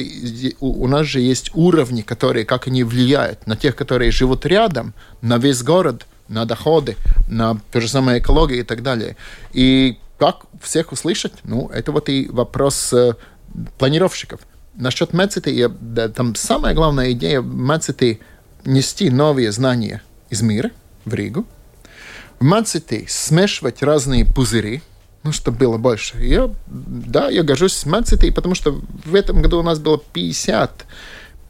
у, 0.61 0.85
у 0.85 0.89
нас 0.89 1.07
же 1.07 1.21
есть 1.21 1.51
уровни, 1.55 2.03
которые, 2.03 2.45
как 2.45 2.67
они 2.67 2.85
влияют 2.85 3.47
на 3.47 3.57
тех, 3.57 3.77
которые 3.77 4.11
живут 4.11 4.45
рядом, 4.45 4.93
на 5.23 5.39
весь 5.39 5.63
город, 5.63 6.07
на 6.29 6.45
доходы, 6.45 6.97
на 7.29 7.61
то 7.73 7.81
же 7.81 7.89
самое 7.89 8.19
экологию 8.19 8.61
и 8.61 8.65
так 8.65 8.83
далее. 8.83 9.17
И 9.53 9.99
как 10.21 10.43
всех 10.61 10.93
услышать? 10.93 11.33
Ну, 11.45 11.71
это 11.73 11.93
вот 11.93 12.11
и 12.11 12.29
вопрос 12.29 12.93
э, 12.93 13.15
планировщиков. 13.79 14.41
Насчет 14.75 15.15
Мецити, 15.15 15.67
да, 15.81 16.11
там 16.11 16.35
самая 16.35 16.75
главная 16.75 17.13
идея 17.13 17.41
Мецити 17.41 18.21
нести 18.67 19.09
новые 19.09 19.51
знания 19.51 20.03
из 20.29 20.43
мира 20.43 20.73
в 21.07 21.15
Ригу. 21.15 21.47
В 22.39 22.45
Мецити 22.45 23.07
смешивать 23.09 23.83
разные 23.83 24.27
пузыри, 24.27 24.83
ну, 25.23 25.33
чтобы 25.33 25.57
было 25.57 25.79
больше. 25.79 26.23
Я, 26.23 26.51
да, 26.67 27.31
я 27.31 27.43
горжусь 27.43 27.73
с 27.73 27.87
потому 27.87 28.55
что 28.55 28.79
в 29.07 29.15
этом 29.15 29.41
году 29.41 29.61
у 29.61 29.63
нас 29.63 29.79
было 29.79 29.99
50, 30.13 30.85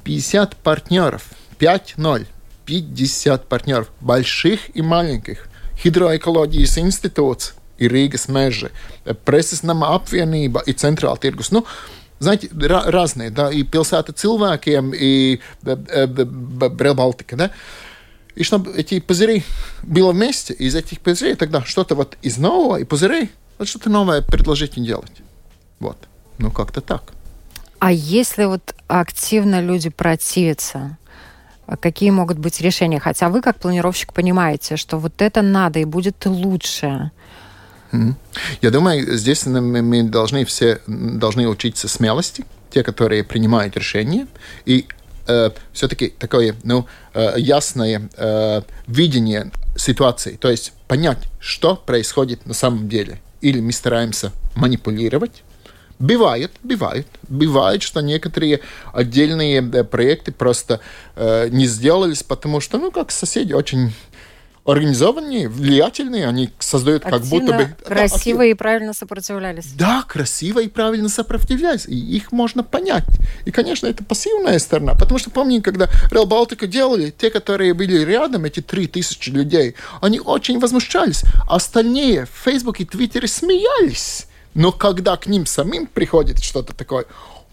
50 0.05 0.57
партнеров. 0.57 1.25
5-0. 1.59 2.27
50 2.67 3.49
партнеров. 3.49 3.89
Больших 4.01 4.77
и 4.77 4.81
маленьких. 4.81 5.49
Hidroekoloģijas 5.83 6.79
институт, 6.79 7.55
ir 7.81 7.93
Rīgas 7.93 8.29
meži, 8.29 8.71
preses 9.25 9.65
nama 9.65 9.95
apvienība, 9.97 10.63
ir 10.67 10.77
centrāla 10.77 11.19
tirgus. 11.19 11.51
Nu, 11.51 11.65
Знаете, 12.21 12.51
разные, 12.53 13.31
да, 13.31 13.51
и 13.51 13.63
пилсата 13.63 14.13
cilvēkiem, 14.13 14.93
и 14.95 15.41
Брел 15.63 16.95
Балтика, 16.95 17.35
да. 17.35 17.51
И 18.35 18.45
чтобы 18.45 18.73
эти 18.77 19.01
пузыри 19.01 19.43
было 19.83 20.13
вместе, 20.13 20.53
из 20.53 20.75
этих 20.75 21.01
пузырей 21.01 21.35
тогда 21.35 21.65
что-то 21.65 21.95
вот 21.95 22.19
из 22.21 22.37
нового, 22.37 22.77
и 22.77 22.85
пузырей, 22.85 23.31
вот 23.59 23.69
что-то 23.69 23.89
новое 23.89 24.21
предложить 24.21 24.77
и 24.77 24.83
делать. 24.83 25.23
Вот. 25.79 25.97
Ну, 26.37 26.51
как-то 26.51 26.83
так. 26.83 27.05
А 27.79 27.91
если 27.91 28.45
вот 28.45 28.75
активно 28.87 29.63
люди 29.63 29.89
противятся, 29.89 30.99
какие 31.81 32.11
могут 32.11 32.39
быть 32.39 32.61
решения? 32.61 33.01
Хотя 33.01 33.31
вы, 33.31 33.41
как 33.41 33.57
планировщик, 33.57 34.13
понимаете, 34.13 34.77
что 34.77 34.99
вот 34.99 35.23
это 35.23 35.41
надо 35.41 35.79
и 35.79 35.87
будет 35.87 36.27
лучше. 36.27 37.13
Я 38.63 38.71
думаю, 38.71 39.17
здесь 39.17 39.47
мы 39.47 40.03
должны 40.05 40.45
все 40.45 40.81
должны 40.87 41.49
учиться 41.49 41.89
смелости, 41.89 42.45
те, 42.71 42.83
которые 42.83 43.25
принимают 43.25 43.77
решения, 43.77 44.27
и 44.65 44.87
э, 45.27 45.51
все-таки 45.73 46.09
такое 46.19 46.55
ну, 46.63 46.87
э, 47.15 47.35
ясное 47.37 48.09
э, 48.17 48.63
видение 48.87 49.51
ситуации, 49.77 50.37
то 50.37 50.51
есть 50.51 50.73
понять, 50.87 51.19
что 51.41 51.77
происходит 51.77 52.47
на 52.47 52.55
самом 52.55 52.89
деле. 52.89 53.21
Или 53.41 53.61
мы 53.61 53.73
стараемся 53.73 54.33
манипулировать, 54.55 55.43
Бывает, 56.01 56.51
бывает. 56.63 57.07
Бывает, 57.29 57.83
что 57.83 58.01
некоторые 58.01 58.61
отдельные 58.95 59.63
проекты 59.85 60.33
просто 60.33 60.81
э, 61.15 61.49
не 61.51 61.67
сделались, 61.67 62.23
потому 62.23 62.61
что, 62.61 62.79
ну, 62.79 62.91
как 62.91 63.11
соседи 63.11 63.53
очень 63.53 63.93
организованные, 64.65 65.49
влиятельные, 65.49 66.27
они 66.27 66.51
создают 66.59 67.05
Активно, 67.05 67.19
как 67.19 67.29
будто 67.29 67.53
бы... 67.55 67.77
Красиво 67.85 68.41
да, 68.41 68.45
и 68.45 68.55
правильно 68.55 68.93
сопротивлялись. 68.93 69.73
Да, 69.73 70.05
красиво 70.07 70.61
и 70.61 70.69
правильно 70.69 71.09
сопротивлялись. 71.09 71.87
И 71.87 71.97
их 71.97 72.33
можно 72.33 72.63
понять. 72.63 73.07
И, 73.45 73.51
конечно, 73.51 73.87
это 73.87 74.05
пассивная 74.05 74.59
сторона. 74.59 74.95
Потому 74.95 75.19
что 75.19 75.31
помню, 75.31 75.63
когда 75.63 75.87
Real 76.11 76.27
Baltica 76.27 76.67
делали, 76.67 77.11
те, 77.11 77.31
которые 77.31 77.75
были 77.75 78.05
рядом, 78.05 78.45
эти 78.45 78.61
три 78.61 78.87
тысячи 78.87 79.31
людей, 79.31 79.75
они 80.01 80.21
очень 80.21 80.59
возмущались. 80.59 81.23
А 81.49 81.57
остальные 81.57 82.27
в 82.27 82.45
Facebook 82.45 82.81
и 82.81 82.85
Твиттере 82.85 83.29
смеялись. 83.29 84.27
Но 84.55 84.73
когда 84.73 85.17
к 85.17 85.27
ним 85.27 85.47
самим 85.47 85.87
приходит 85.87 86.43
что-то 86.43 86.75
такое, 86.75 87.07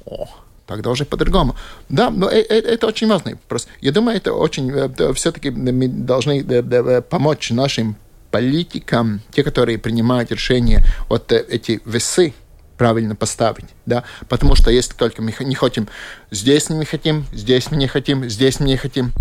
о, 0.05 0.27
тогда 0.67 0.91
уже 0.91 1.05
по-другому. 1.05 1.55
Да, 1.89 2.11
но 2.11 2.27
это, 2.27 2.53
это 2.53 2.87
очень 2.87 3.07
важный 3.07 3.33
вопрос. 3.33 3.67
Я 3.81 3.91
думаю, 3.91 4.17
это 4.17 4.33
очень... 4.33 4.69
Э, 4.71 5.13
Все-таки 5.13 5.49
мы 5.49 5.87
должны 5.87 6.45
э, 6.47 7.01
помочь 7.01 7.49
нашим 7.49 7.95
политикам, 8.29 9.21
те, 9.31 9.43
которые 9.43 9.77
принимают 9.77 10.31
решения, 10.31 10.85
вот 11.09 11.31
э, 11.31 11.43
эти 11.49 11.81
весы 11.85 12.33
правильно 12.77 13.15
поставить, 13.15 13.65
да, 13.87 14.03
потому 14.29 14.53
что 14.53 14.69
если 14.69 14.93
только 14.93 15.23
мы 15.23 15.33
не 15.39 15.55
хотим, 15.55 15.87
здесь 16.29 16.69
мы 16.69 16.75
не 16.75 16.85
хотим, 16.85 17.25
здесь 17.33 17.71
мы 17.71 17.77
не 17.77 17.87
хотим, 17.87 18.29
здесь 18.29 18.59
мы 18.59 18.67
не 18.67 18.77
хотим, 18.77 19.13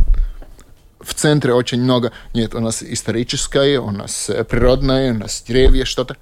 в 1.01 1.15
центре 1.15 1.55
очень 1.55 1.81
много, 1.81 2.13
нет, 2.35 2.55
у 2.55 2.61
нас 2.61 2.83
историческое, 2.83 3.81
у 3.81 3.91
нас 3.91 4.31
природное, 4.51 5.15
у 5.15 5.19
нас 5.19 5.43
деревья, 5.47 5.87
что-то, 5.87 6.19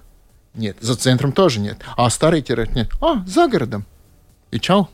нет, 0.54 0.76
за 0.80 0.94
центром 0.94 1.32
тоже 1.32 1.58
нет, 1.58 1.78
а 1.96 2.08
старый 2.08 2.40
территорий 2.40 2.82
нет, 2.82 2.90
а, 3.00 3.24
за 3.26 3.48
городом, 3.48 3.84
и 4.52 4.60
чау 4.60 4.88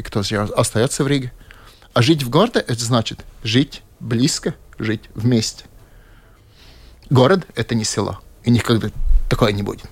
и 0.00 0.02
кто 0.02 0.22
остается 0.56 1.04
в 1.04 1.06
Риге. 1.06 1.32
А 1.92 2.02
жить 2.02 2.22
в 2.22 2.30
городе– 2.30 2.60
это 2.66 2.82
значит 2.82 3.24
жить 3.44 3.82
близко, 4.00 4.54
жить 4.78 5.02
вместе. 5.14 5.64
Город– 7.10 7.46
это 7.54 7.74
не 7.74 7.84
село, 7.84 8.20
и 8.44 8.50
никогда 8.50 8.88
такое 9.28 9.52
не 9.52 9.62
будет. 9.62 9.86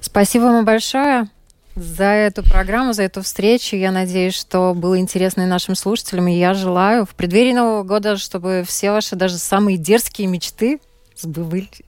Спасибо 0.00 0.44
вам 0.44 0.64
большое 0.64 1.28
за 1.76 2.04
эту 2.04 2.42
программу, 2.42 2.92
за 2.92 3.04
эту 3.04 3.22
встречу. 3.22 3.76
Я 3.76 3.92
надеюсь, 3.92 4.34
что 4.34 4.74
было 4.74 4.98
интересно 4.98 5.42
и 5.42 5.46
нашим 5.46 5.76
слушателям. 5.76 6.26
И 6.28 6.36
я 6.36 6.54
желаю 6.54 7.04
в 7.04 7.10
преддверии 7.10 7.52
Нового 7.52 7.84
года, 7.84 8.16
чтобы 8.16 8.64
все 8.66 8.90
ваши 8.90 9.14
даже 9.14 9.38
самые 9.38 9.76
дерзкие 9.76 10.26
мечты 10.26 10.80
сбывались. 11.16 11.82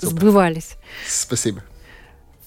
сбывались. 0.00 0.70
Спасибо. 1.08 1.62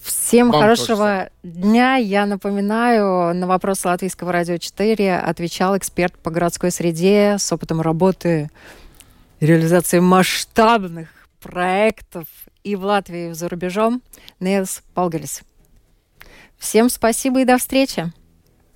Всем 0.08 0.50
Вам 0.50 0.62
хорошего 0.62 1.28
дня. 1.42 1.96
Я 1.96 2.24
напоминаю, 2.24 3.34
на 3.34 3.46
вопрос 3.46 3.84
Латвийского 3.84 4.32
радио 4.32 4.56
4 4.56 5.18
отвечал 5.18 5.76
эксперт 5.76 6.16
по 6.16 6.30
городской 6.30 6.70
среде 6.70 7.36
с 7.38 7.52
опытом 7.52 7.82
работы 7.82 8.50
и 9.38 9.44
реализации 9.44 9.98
масштабных 9.98 11.10
проектов 11.40 12.26
и 12.64 12.74
в 12.74 12.84
Латвии, 12.84 13.30
и 13.30 13.32
за 13.34 13.50
рубежом 13.50 14.00
Нейлс 14.40 14.82
Полгалис. 14.94 15.42
Всем 16.56 16.88
спасибо 16.88 17.42
и 17.42 17.44
до 17.44 17.58
встречи. 17.58 18.10